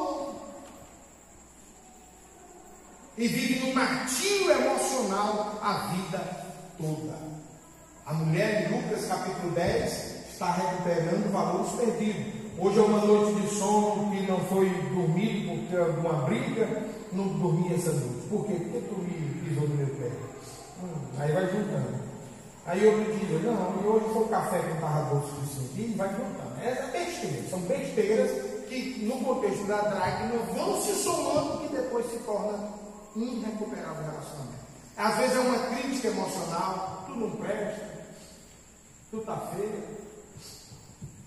e 3.16 3.26
vivem 3.26 3.68
num 3.68 3.74
martírio 3.74 4.50
emocional 4.50 5.58
a 5.62 5.92
vida 5.94 6.46
toda. 6.78 7.18
A 8.06 8.14
mulher 8.14 8.66
de 8.66 8.74
Lucas 8.74 9.06
capítulo 9.06 9.52
10 9.52 10.30
está 10.32 10.52
recuperando 10.52 11.30
valores 11.32 11.72
perdidos. 11.72 12.40
Hoje 12.58 12.78
é 12.78 12.82
uma 12.82 13.04
noite 13.04 13.40
de 13.40 13.54
sono 13.54 14.10
que 14.10 14.26
não 14.26 14.40
foi 14.40 14.68
dormido 14.68 15.60
porque 15.60 15.76
alguma 15.76 16.24
briga, 16.24 16.82
não 17.12 17.28
dormi 17.28 17.74
essa 17.74 17.92
noite. 17.92 18.26
Por 18.28 18.46
quê? 18.46 18.54
Porque 18.54 18.80
tu 18.88 19.00
me 19.00 19.40
pisou 19.44 19.68
no 19.68 19.74
meu 19.76 19.86
pé. 19.86 20.10
Hum, 20.82 21.18
aí 21.18 21.32
vai 21.32 21.46
juntando. 21.46 22.10
Aí 22.66 22.84
eu 22.84 22.96
me 22.98 23.04
digo, 23.16 23.38
não, 23.40 23.82
e 23.82 23.86
hoje 23.86 24.12
foi 24.12 24.22
o 24.22 24.28
café 24.28 24.62
não 24.62 24.74
estava 24.74 25.14
doce 25.14 25.34
suficiente. 25.34 25.90
E 25.90 25.94
vai 25.96 26.08
juntando. 26.08 26.60
É 26.62 26.90
besteira, 26.92 27.48
são 27.48 27.60
besteiras 27.60 28.30
que 28.68 29.04
no 29.04 29.24
contexto 29.24 29.66
da 29.66 29.80
dragma 29.80 30.38
vão 30.54 30.80
se 30.80 30.92
somando 30.94 31.60
que 31.60 31.74
depois 31.74 32.06
se 32.10 32.18
torna 32.18 32.79
irrecuperável 33.16 34.04
relacionamento. 34.04 34.70
Às 34.96 35.16
vezes 35.16 35.36
é 35.36 35.40
uma 35.40 35.58
crítica 35.66 36.08
emocional, 36.08 37.04
tu 37.06 37.12
não 37.12 37.30
presta, 37.32 37.90
tu 39.10 39.18
tá 39.18 39.36
feio, 39.54 39.82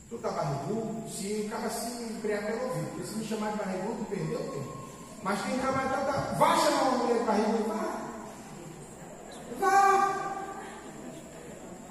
tu 0.09 0.17
tá 0.19 0.29
barrigudo, 0.29 1.09
se 1.09 1.45
o 1.45 1.49
cara 1.49 1.69
se 1.69 2.03
empregar 2.03 2.45
pelo 2.45 2.69
ouvido, 2.69 2.89
porque 2.91 3.07
se 3.07 3.15
me 3.15 3.25
chamar 3.25 3.51
de 3.51 3.57
barrigudo, 3.57 4.05
perdeu 4.05 4.39
o 4.39 4.51
tempo. 4.51 4.83
Mas 5.23 5.41
quem 5.41 5.57
trabalha, 5.57 5.89
tá, 5.89 5.97
tá, 5.97 6.35
vai 6.37 6.59
chamar 6.59 6.81
uma 6.83 6.97
mulher 6.97 7.19
de 7.19 7.23
barrigudo, 7.23 7.63
vai. 7.69 8.03
Vai. 9.59 10.23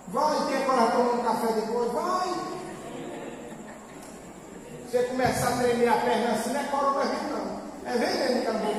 Vai, 0.08 0.46
quer 0.48 0.66
para 0.66 0.90
tomar 0.90 1.12
um 1.14 1.22
café 1.22 1.52
depois? 1.52 1.92
Vai. 1.92 2.52
Você 4.86 5.02
começar 5.04 5.48
a 5.48 5.56
tremer 5.56 5.88
a 5.88 5.96
perna 5.96 6.32
assim, 6.32 6.52
não 6.52 6.60
é 6.60 6.64
coronavírus, 6.64 7.30
não. 7.30 7.62
É 7.86 7.96
veneno 7.96 8.42
que 8.42 8.46
acabou 8.46 8.74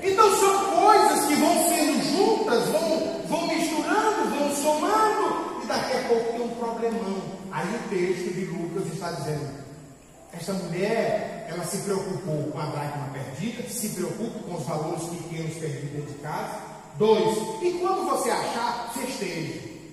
Então 0.00 0.36
são 0.38 0.80
coisas 0.80 1.26
que 1.26 1.34
vão 1.34 1.68
sendo 1.68 2.02
juntas, 2.04 2.68
vão, 2.68 3.22
vão 3.26 3.46
misturando, 3.48 4.30
vão 4.30 4.54
somando, 4.54 5.66
e 6.12 6.32
tem 6.32 6.42
um 6.42 6.54
problemão. 6.56 7.22
Aí 7.50 7.66
o 7.74 7.88
texto 7.88 8.34
de 8.34 8.44
Lucas 8.46 8.92
está 8.92 9.10
dizendo: 9.12 9.62
essa 10.32 10.52
mulher, 10.54 11.46
ela 11.48 11.64
se 11.64 11.78
preocupou 11.78 12.50
com 12.50 12.58
a 12.58 12.66
dracma 12.66 13.08
perdida, 13.12 13.68
se 13.68 13.90
preocupa 13.90 14.38
com 14.40 14.54
os 14.54 14.64
valores 14.64 15.04
pequenos 15.04 15.54
perdidos 15.54 15.90
dentro 15.90 16.12
de 16.12 16.18
casa. 16.20 16.60
Dois, 16.98 17.38
e 17.62 17.78
quando 17.80 18.06
você 18.06 18.30
achar, 18.30 18.92
festeje. 18.94 19.92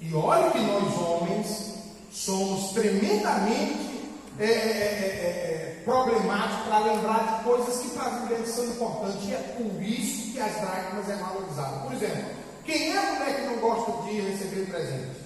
E 0.00 0.14
olha 0.14 0.50
que 0.50 0.60
nós 0.60 0.96
homens 0.98 1.74
somos 2.10 2.72
tremendamente 2.72 3.90
é, 4.38 4.44
é, 4.44 4.48
é, 4.48 5.76
é, 5.78 5.82
problemáticos 5.84 6.66
para 6.66 6.78
lembrar 6.78 7.36
de 7.36 7.44
coisas 7.44 7.82
que 7.82 7.90
para 7.90 8.06
as 8.06 8.20
mulheres 8.22 8.48
são 8.48 8.64
importantes. 8.64 9.28
E 9.28 9.34
é 9.34 9.38
por 9.38 9.82
isso 9.82 10.32
que 10.32 10.40
as 10.40 10.52
dracmas 10.60 11.08
é 11.08 11.16
valorizado. 11.16 11.82
Por 11.82 11.92
exemplo, 11.92 12.39
quem 12.64 12.92
é 12.92 12.98
a 12.98 13.12
mulher 13.12 13.36
que 13.36 13.46
não 13.46 13.56
gosta 13.56 14.02
de 14.02 14.20
receber 14.20 14.70
presente? 14.70 15.20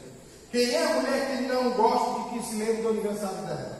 Quem 0.50 0.74
é 0.74 0.84
a 0.84 1.00
mulher 1.00 1.26
que 1.26 1.42
não 1.42 1.70
gosta 1.70 2.20
de 2.20 2.38
que 2.38 2.46
se 2.46 2.56
lembre 2.56 2.82
do 2.82 2.88
aniversário 2.90 3.38
dela? 3.38 3.78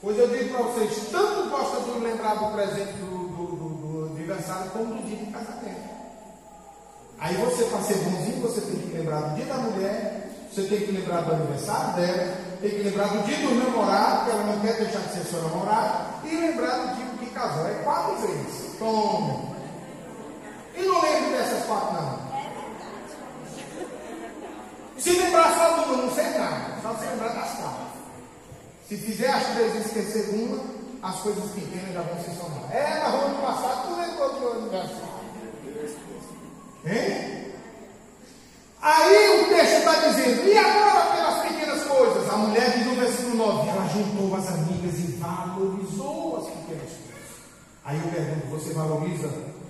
Pois 0.00 0.18
eu 0.18 0.28
digo 0.28 0.54
para 0.54 0.62
vocês, 0.62 1.08
tanto 1.10 1.50
gosta 1.50 1.80
de 1.80 1.98
lembrar 1.98 2.34
do 2.34 2.54
presente 2.54 2.92
do, 2.94 3.28
do, 3.28 3.46
do, 3.56 3.68
do 3.68 4.14
aniversário 4.14 4.70
como 4.70 4.94
do 4.94 5.02
dia 5.02 5.16
de 5.16 5.32
casamento. 5.32 5.96
Aí 7.18 7.34
você, 7.36 7.64
para 7.64 7.80
ser 7.80 7.94
bonzinho, 7.94 8.42
você 8.42 8.60
tem 8.60 8.76
que 8.76 8.96
lembrar 8.96 9.20
do 9.20 9.36
dia 9.36 9.46
da 9.46 9.54
mulher 9.54 10.26
você 10.56 10.62
tem 10.68 10.86
que 10.86 10.92
lembrar 10.92 11.20
do 11.20 11.34
aniversário 11.34 11.96
dela, 11.96 12.34
tem 12.62 12.70
que 12.70 12.78
lembrar 12.78 13.08
do 13.08 13.26
dia 13.26 13.36
do 13.36 13.54
namorado, 13.56 14.24
que 14.24 14.30
ela 14.30 14.44
não 14.44 14.60
quer 14.60 14.76
deixar 14.78 15.00
de 15.00 15.12
ser 15.12 15.24
seu 15.24 15.42
namorado, 15.42 16.26
e 16.26 16.34
lembrar 16.34 16.78
do 16.78 16.96
dia 16.96 17.06
que 17.18 17.26
casou. 17.34 17.68
É 17.68 17.74
quatro 17.84 18.16
vezes. 18.26 18.78
Toma. 18.78 19.54
E 20.74 20.82
não 20.82 21.02
lembro 21.02 21.30
dessas 21.32 21.62
quatro, 21.66 21.92
não. 21.92 22.25
Se 24.98 25.10
lembrar 25.12 25.54
só 25.56 25.82
de 25.82 25.90
uma, 25.90 26.02
não 26.02 26.14
sei 26.14 26.24
nada. 26.30 26.80
Só 26.82 26.94
se 26.94 27.06
lembrar 27.06 27.28
das 27.28 27.50
quatro. 27.58 27.86
Se 28.88 28.96
fizer 28.96 29.28
as 29.28 29.46
três 29.48 29.74
e 29.74 29.78
esquecer 29.78 30.34
uma, 30.34 30.58
as 31.02 31.20
coisas 31.20 31.50
pequenas 31.52 31.92
já 31.92 32.02
vão 32.02 32.22
se 32.22 32.30
somar. 32.38 32.70
É, 32.72 33.02
rua 33.08 33.28
do 33.28 33.42
passado, 33.42 33.88
tu 33.88 34.00
lembrou 34.00 34.40
do 34.40 34.58
aniversário. 34.58 35.16
Hein? 36.86 37.36
Aí 38.80 39.40
o 39.40 39.48
texto 39.48 39.78
está 39.78 39.94
dizendo, 40.08 40.48
e 40.48 40.56
agora 40.56 41.16
pelas 41.16 41.42
pequenas 41.42 41.82
coisas? 41.82 42.28
A 42.28 42.36
mulher 42.36 42.70
diz 42.78 42.86
no 42.86 42.94
versículo 42.94 43.34
9, 43.34 43.68
ela 43.68 43.88
juntou 43.88 44.36
as 44.36 44.48
amigas 44.48 44.94
e 45.00 45.18
valorizou 45.18 46.36
as 46.36 46.44
pequenas 46.46 46.90
coisas. 46.90 47.06
Aí 47.84 47.98
eu 47.98 48.08
pergunto, 48.12 48.46
você 48.46 48.72
valoriza 48.72 49.28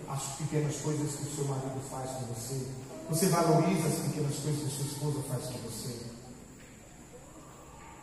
as 0.09 0.22
pequenas 0.37 0.77
coisas 0.77 1.16
que 1.16 1.22
o 1.22 1.35
seu 1.35 1.45
marido 1.47 1.81
faz 1.91 2.11
com 2.11 2.27
você? 2.35 2.66
Você 3.09 3.26
valoriza 3.26 3.86
as 3.88 3.94
pequenas 4.00 4.36
coisas 4.36 4.62
que 4.62 4.70
sua 4.70 4.86
esposa 4.86 5.22
faz 5.28 5.44
com 5.46 5.59
você? 5.59 6.07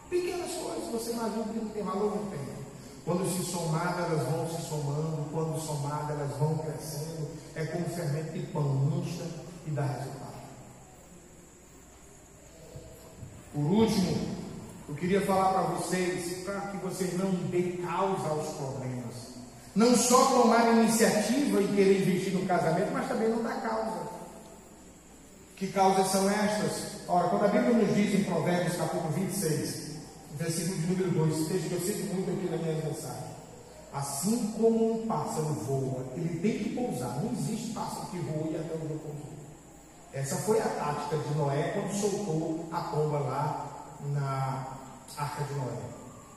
Pequenas 0.10 0.52
coisas, 0.54 0.92
você 0.92 1.12
imagina 1.12 1.44
que 1.44 1.60
não 1.60 1.70
tem 1.70 1.84
valor, 1.84 2.16
não 2.16 2.26
tem. 2.30 2.40
Quando 3.04 3.30
se 3.30 3.44
somar, 3.44 3.98
elas 3.98 4.26
vão 4.30 4.50
se 4.50 4.62
somando, 4.70 5.30
quando 5.32 5.60
somar, 5.60 6.08
elas 6.10 6.32
vão 6.38 6.58
crescendo. 6.60 7.28
É 7.54 7.66
como 7.66 7.86
fermento 7.90 8.32
de 8.32 8.46
pão, 8.48 8.62
mancha 8.64 9.26
e 9.68 9.72
dá 9.72 9.82
resultado. 9.82 10.24
Por 13.54 13.66
último, 13.66 14.18
eu 14.88 14.96
queria 14.96 15.22
falar 15.26 15.52
para 15.52 15.62
vocês, 15.76 16.44
para 16.46 16.62
que 16.62 16.78
vocês 16.78 17.18
não 17.18 17.30
dêem 17.50 17.78
causa 17.78 18.28
aos 18.30 18.54
problemas. 18.54 19.34
Não 19.76 19.98
só 19.98 20.42
tomar 20.42 20.72
iniciativa 20.78 21.62
e 21.62 21.68
querer 21.76 22.02
investir 22.02 22.34
no 22.34 22.46
casamento, 22.46 22.92
mas 22.94 23.08
também 23.08 23.30
não 23.30 23.44
dar 23.44 23.62
causa. 23.62 24.13
Que 25.56 25.68
causas 25.68 26.08
são 26.08 26.30
estas? 26.30 27.08
Ora, 27.08 27.30
quando 27.30 27.46
a 27.46 27.48
Bíblia 27.48 27.78
nos 27.78 27.96
diz 27.96 28.20
em 28.20 28.24
Provérbios 28.24 28.76
capítulo 28.76 29.12
26, 29.14 29.98
versículo 30.38 30.78
de 30.78 30.88
número 30.88 31.12
2, 31.12 31.48
texto 31.48 31.70
que 31.70 31.74
eu 31.74 31.82
cito 31.82 32.14
muito 32.14 32.32
aqui 32.32 32.50
na 32.50 32.58
minha 32.58 32.86
mensagem. 32.86 33.34
Assim 33.94 34.54
como 34.58 35.04
um 35.04 35.08
pássaro 35.08 35.54
voa, 35.54 36.06
ele 36.16 36.40
tem 36.40 36.64
que 36.64 36.76
pousar. 36.76 37.22
Não 37.22 37.32
existe 37.34 37.74
pássaro 37.74 38.08
que 38.08 38.18
voa 38.18 38.50
e 38.52 38.56
até 38.56 38.74
onde 38.74 38.94
eu 38.94 39.00
pousou. 39.00 39.34
Essa 40.12 40.36
foi 40.38 40.60
a 40.60 40.66
tática 40.66 41.18
de 41.18 41.36
Noé 41.36 41.72
quando 41.74 41.94
soltou 41.94 42.66
a 42.72 42.82
pomba 42.82 43.20
lá 43.20 43.98
na 44.12 44.68
arca 45.18 45.44
de 45.44 45.54
Noé. 45.54 45.78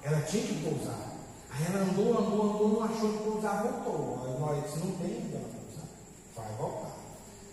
Ela 0.02 0.20
tinha 0.22 0.46
que 0.46 0.62
pousar. 0.62 1.16
Aí 1.50 1.64
ela 1.66 1.84
andou, 1.84 2.18
andou, 2.18 2.42
andou, 2.42 2.68
não 2.68 2.84
achou 2.84 3.10
de 3.10 3.18
pousar, 3.18 3.62
voltou. 3.62 4.26
Aí 4.26 4.38
Noé 4.38 4.60
disse: 4.60 4.78
Não 4.78 4.92
tem 4.96 5.30
como 5.30 5.44
pousar, 5.44 5.86
vai 6.36 6.56
voltar. 6.58 6.85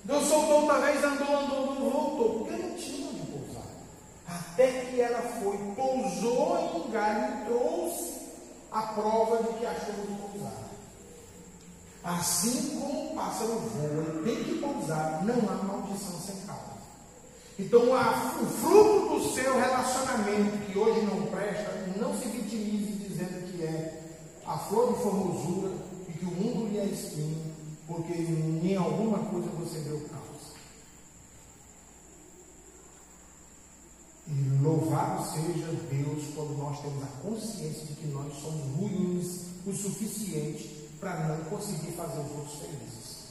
Deus 0.04 0.28
soltou 0.28 0.62
outra 0.64 0.80
vez, 0.80 1.04
andou, 1.04 1.36
andou, 1.36 1.72
andou, 1.72 1.92
voltou, 1.92 2.40
porque 2.40 2.62
não 2.62 2.76
tinha 2.76 3.08
onde 3.08 3.22
pousar. 3.32 3.64
Até 4.28 4.86
que 4.86 5.00
ela 5.00 5.22
foi, 5.22 5.58
pousou 5.76 6.58
em 6.58 6.82
um 6.82 6.92
galho 6.92 7.34
e 7.34 7.46
trouxe 7.46 8.14
a 8.72 8.82
prova 8.82 9.44
de 9.44 9.60
que 9.60 9.66
achou 9.66 9.94
onde 10.02 10.22
pousar. 10.22 10.64
Assim 12.04 12.80
como 12.80 13.12
o 13.12 13.16
pássaro 13.16 13.60
voa 13.60 14.24
tem 14.26 14.44
que 14.44 14.56
pousar, 14.60 15.24
não 15.24 15.36
há 15.50 15.64
maldição 15.64 16.20
sem 16.20 16.36
causa. 16.46 16.74
Então, 17.58 17.96
a, 17.96 18.34
o 18.42 18.46
fruto 18.46 19.16
do 19.16 19.34
seu 19.34 19.58
relacionamento 19.58 20.58
que 20.66 20.78
hoje 20.78 21.00
não 21.06 21.28
presta, 21.28 21.72
não 21.96 22.14
se 22.18 22.28
vitimize 22.28 22.92
dizendo 22.94 23.50
que 23.52 23.64
é 23.64 24.02
a 24.46 24.58
flor 24.58 24.94
de 24.94 25.02
formosura 25.02 25.72
e 26.10 26.14
que 26.14 26.26
o 26.26 26.32
mundo 26.32 26.70
lhe 26.72 26.80
é 26.80 26.86
espinho, 26.86 27.53
porque 27.88 28.14
em 28.14 28.76
alguma 28.76 29.20
coisa 29.20 29.48
você 29.50 29.80
deu 29.80 30.00
causa. 30.02 30.24
E 34.28 34.64
louvado 34.64 35.26
seja 35.32 35.68
Deus 35.92 36.34
quando 36.34 36.58
nós 36.58 36.80
temos 36.82 37.04
a 37.04 37.08
consciência 37.22 37.86
de 37.86 37.94
que 37.94 38.08
nós 38.08 38.34
somos 38.42 38.64
ruins 38.78 39.42
o 39.66 39.74
suficiente 39.74 40.90
para 41.00 41.28
não 41.28 41.44
conseguir 41.46 41.92
fazer 41.92 42.20
os 42.20 42.32
outros 42.32 42.60
felizes. 42.60 43.24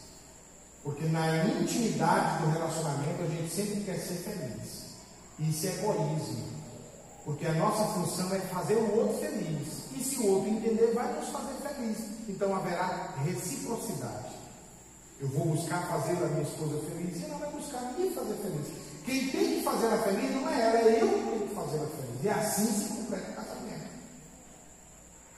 Porque 0.82 1.06
na 1.06 1.46
intimidade 1.46 2.42
do 2.42 2.50
relacionamento 2.50 3.22
a 3.22 3.26
gente 3.26 3.52
sempre 3.52 3.80
quer 3.84 3.98
ser 3.98 4.16
feliz. 4.16 4.92
Isso 5.38 5.66
é 5.66 5.70
egoísmo. 5.70 6.62
Porque 7.24 7.46
a 7.46 7.54
nossa 7.54 7.84
função 7.94 8.34
é 8.34 8.40
fazer 8.40 8.74
o 8.74 8.96
outro 8.96 9.18
feliz. 9.18 9.84
E 9.96 10.02
se 10.02 10.18
o 10.18 10.26
outro 10.26 10.50
entender, 10.50 10.92
vai 10.92 11.12
nos 11.14 11.28
fazer 11.28 11.54
feliz. 11.62 11.98
Então 12.28 12.54
haverá 12.54 13.14
reciprocidade. 13.24 14.31
Eu 15.22 15.28
vou 15.28 15.46
buscar 15.46 15.86
fazer 15.86 16.20
a 16.20 16.26
minha 16.26 16.42
esposa 16.42 16.80
feliz 16.80 17.16
e 17.16 17.24
ela 17.26 17.38
vai 17.38 17.50
buscar 17.52 17.80
me 17.96 18.10
fazer 18.10 18.34
feliz. 18.42 18.66
Quem 19.04 19.28
tem 19.28 19.54
que 19.54 19.62
fazer 19.62 19.86
ela 19.86 20.02
feliz 20.02 20.34
não 20.34 20.48
é 20.50 20.60
ela, 20.60 20.78
é 20.78 21.00
eu 21.00 21.08
que 21.08 21.30
tenho 21.30 21.48
que 21.48 21.54
fazer 21.54 21.76
ela 21.76 21.90
feliz. 21.90 22.24
E 22.24 22.28
assim 22.28 22.66
se 22.66 22.88
completa 22.88 23.30
o 23.30 23.34
casamento. 23.36 23.86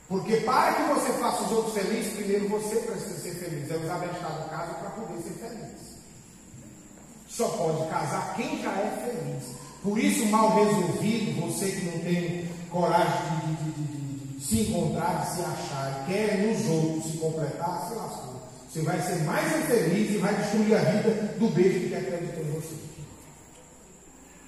Porque 0.08 0.36
para 0.38 0.72
que 0.72 0.82
você 0.84 1.12
faça 1.18 1.42
os 1.42 1.52
outros 1.52 1.74
felizes, 1.74 2.14
primeiro 2.14 2.48
você 2.48 2.76
precisa 2.76 3.20
ser 3.20 3.34
feliz. 3.34 3.70
É 3.70 3.76
usar 3.76 3.98
bem-estar 3.98 4.40
no 4.40 4.48
caso 4.48 4.74
para 4.76 4.88
poder 4.88 5.22
ser 5.22 5.34
feliz. 5.34 5.98
Só 7.28 7.48
pode 7.48 7.86
casar 7.90 8.34
quem 8.36 8.62
já 8.62 8.72
é 8.72 9.04
feliz. 9.04 9.54
Por 9.82 9.98
isso, 9.98 10.24
mal 10.26 10.64
resolvido, 10.64 11.42
você 11.42 11.70
que 11.70 11.84
não 11.84 11.98
tem 11.98 12.48
coragem 12.70 13.38
de, 13.40 13.54
de, 13.56 13.72
de, 13.72 14.38
de 14.38 14.44
se 14.46 14.60
encontrar, 14.62 15.26
de 15.26 15.34
se 15.34 15.42
achar, 15.42 16.06
quer 16.06 16.38
nos 16.38 16.70
outros 16.70 17.12
se 17.12 17.18
completar, 17.18 17.86
se 17.86 17.94
lascou. 17.96 18.53
Você 18.74 18.82
vai 18.82 19.00
ser 19.00 19.22
mais 19.22 19.56
infeliz 19.56 20.10
e 20.10 20.18
vai 20.18 20.34
destruir 20.34 20.74
a 20.74 20.80
vida 20.80 21.36
do 21.38 21.48
beijo 21.50 21.88
que 21.88 21.94
acredita 21.94 22.40
em 22.40 22.50
você. 22.50 22.74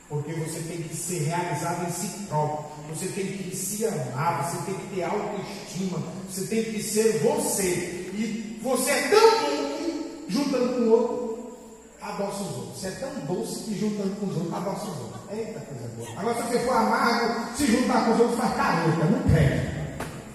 Porque 0.08 0.32
você 0.32 0.58
tem 0.62 0.82
que 0.82 0.96
ser 0.96 1.20
realizado 1.20 1.88
em 1.88 1.92
si 1.92 2.08
próprio. 2.24 2.66
Você 2.88 3.06
tem 3.06 3.24
que 3.24 3.54
se 3.54 3.86
amar, 3.86 4.50
você 4.50 4.64
tem 4.64 4.74
que 4.74 4.96
ter 4.96 5.04
autoestima, 5.04 6.02
você 6.28 6.44
tem 6.46 6.64
que 6.64 6.82
ser 6.82 7.20
você. 7.20 8.10
E 8.14 8.58
você 8.64 8.90
é 8.90 9.08
tão 9.10 9.30
bom 9.42 9.76
que, 9.78 10.24
juntando 10.28 10.74
com 10.74 10.80
o 10.80 10.90
outro, 10.90 11.56
adoça 12.02 12.42
os 12.42 12.56
outros. 12.56 12.80
Você 12.80 12.88
é 12.88 12.90
tão 12.90 13.10
doce 13.26 13.62
que 13.62 13.78
juntando 13.78 14.16
com 14.16 14.26
os 14.26 14.36
outros, 14.38 14.54
adoça 14.54 14.86
os 14.86 15.00
outros. 15.02 15.20
Eita 15.30 15.60
coisa 15.60 15.88
boa. 15.96 16.08
Agora, 16.18 16.42
se 16.42 16.48
você 16.48 16.58
for 16.64 16.76
amargo, 16.76 17.56
se 17.56 17.66
juntar 17.66 18.04
com 18.04 18.12
os 18.12 18.20
outros, 18.22 18.38
faz 18.40 18.56
careta, 18.56 19.04
não 19.04 19.22
prende. 19.22 19.70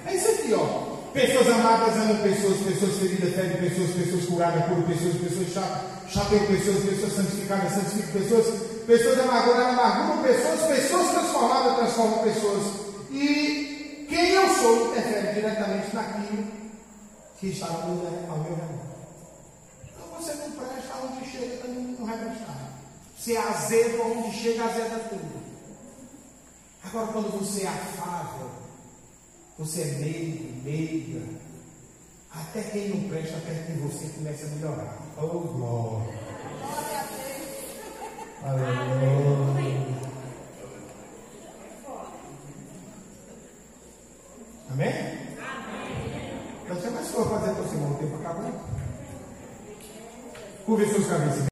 É 0.05 0.15
isso 0.15 0.29
aqui, 0.29 0.53
ó. 0.53 0.90
Pessoas 1.13 1.47
amadas 1.47 1.95
amam 1.97 2.17
pessoas, 2.21 2.57
pessoas 2.59 2.97
feridas 2.99 3.35
ferem 3.35 3.57
pessoas, 3.57 3.91
pessoas 3.91 4.25
curadas 4.25 4.65
curam 4.65 4.83
pessoas, 4.83 5.15
pessoas 5.17 5.53
chateiam 6.07 6.45
pessoas, 6.47 6.85
pessoas 6.85 7.13
santificadas 7.13 7.73
santificam 7.73 8.21
pessoas, 8.21 8.45
pessoas 8.87 9.19
amarguradas 9.19 9.67
amarguram 9.67 10.23
pessoas, 10.23 10.61
pessoas 10.61 11.09
transformadas 11.11 11.75
transformam 11.75 12.23
pessoas. 12.23 12.63
E 13.11 14.05
quem 14.07 14.29
eu 14.29 14.49
sou 14.55 14.91
interfere 14.91 15.33
diretamente 15.33 15.93
naquilo 15.95 16.47
que 17.39 17.47
está 17.47 17.67
ao 17.67 17.87
meu 17.87 18.55
redor. 18.55 18.91
Então 19.83 20.17
você 20.17 20.33
não 20.35 20.51
presta 20.51 20.93
onde 21.03 21.29
chega, 21.29 21.57
também 21.57 21.95
não 21.99 22.05
vai 22.05 22.17
prestar. 22.17 22.71
Você 23.17 23.33
é 23.33 23.37
azedo 23.37 24.01
onde 24.01 24.31
chega, 24.37 24.63
azeda 24.63 24.99
tudo. 25.09 25.41
Agora, 26.85 27.07
quando 27.07 27.37
você 27.37 27.63
é 27.63 27.67
afável, 27.67 28.60
você 29.61 29.81
é 29.81 29.85
meigo, 29.99 30.63
meiga. 30.63 31.21
Até 32.33 32.63
quem 32.63 32.89
não 32.89 33.09
presta 33.09 33.37
perto 33.41 33.71
de 33.71 33.79
você 33.79 34.07
começa 34.07 34.47
a 34.47 34.49
melhorar. 34.49 34.97
Oh, 35.17 35.39
glória. 35.39 36.19
Aleluia. 38.43 39.51
Amém? 44.71 44.87
Amém. 44.97 45.17
Então 46.63 46.75
você 46.75 47.13
for 47.13 47.29
fazer 47.29 47.53
para 47.53 47.63
o 47.63 47.69
Senhor, 47.69 47.91
o 47.91 47.95
tempo 47.95 48.15
acabou. 48.15 48.51
Curve 50.65 50.87
seus 50.87 51.05
cabeças. 51.05 51.50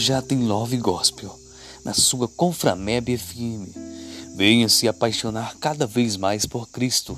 Já 0.00 0.22
tem 0.22 0.46
Love 0.46 0.78
Gospel 0.78 1.38
na 1.84 1.92
sua 1.92 2.26
Conframeb 2.26 3.18
FM. 3.18 3.68
Venha 4.34 4.68
se 4.68 4.88
apaixonar 4.88 5.56
cada 5.60 5.86
vez 5.86 6.16
mais 6.16 6.46
por 6.46 6.68
Cristo. 6.70 7.16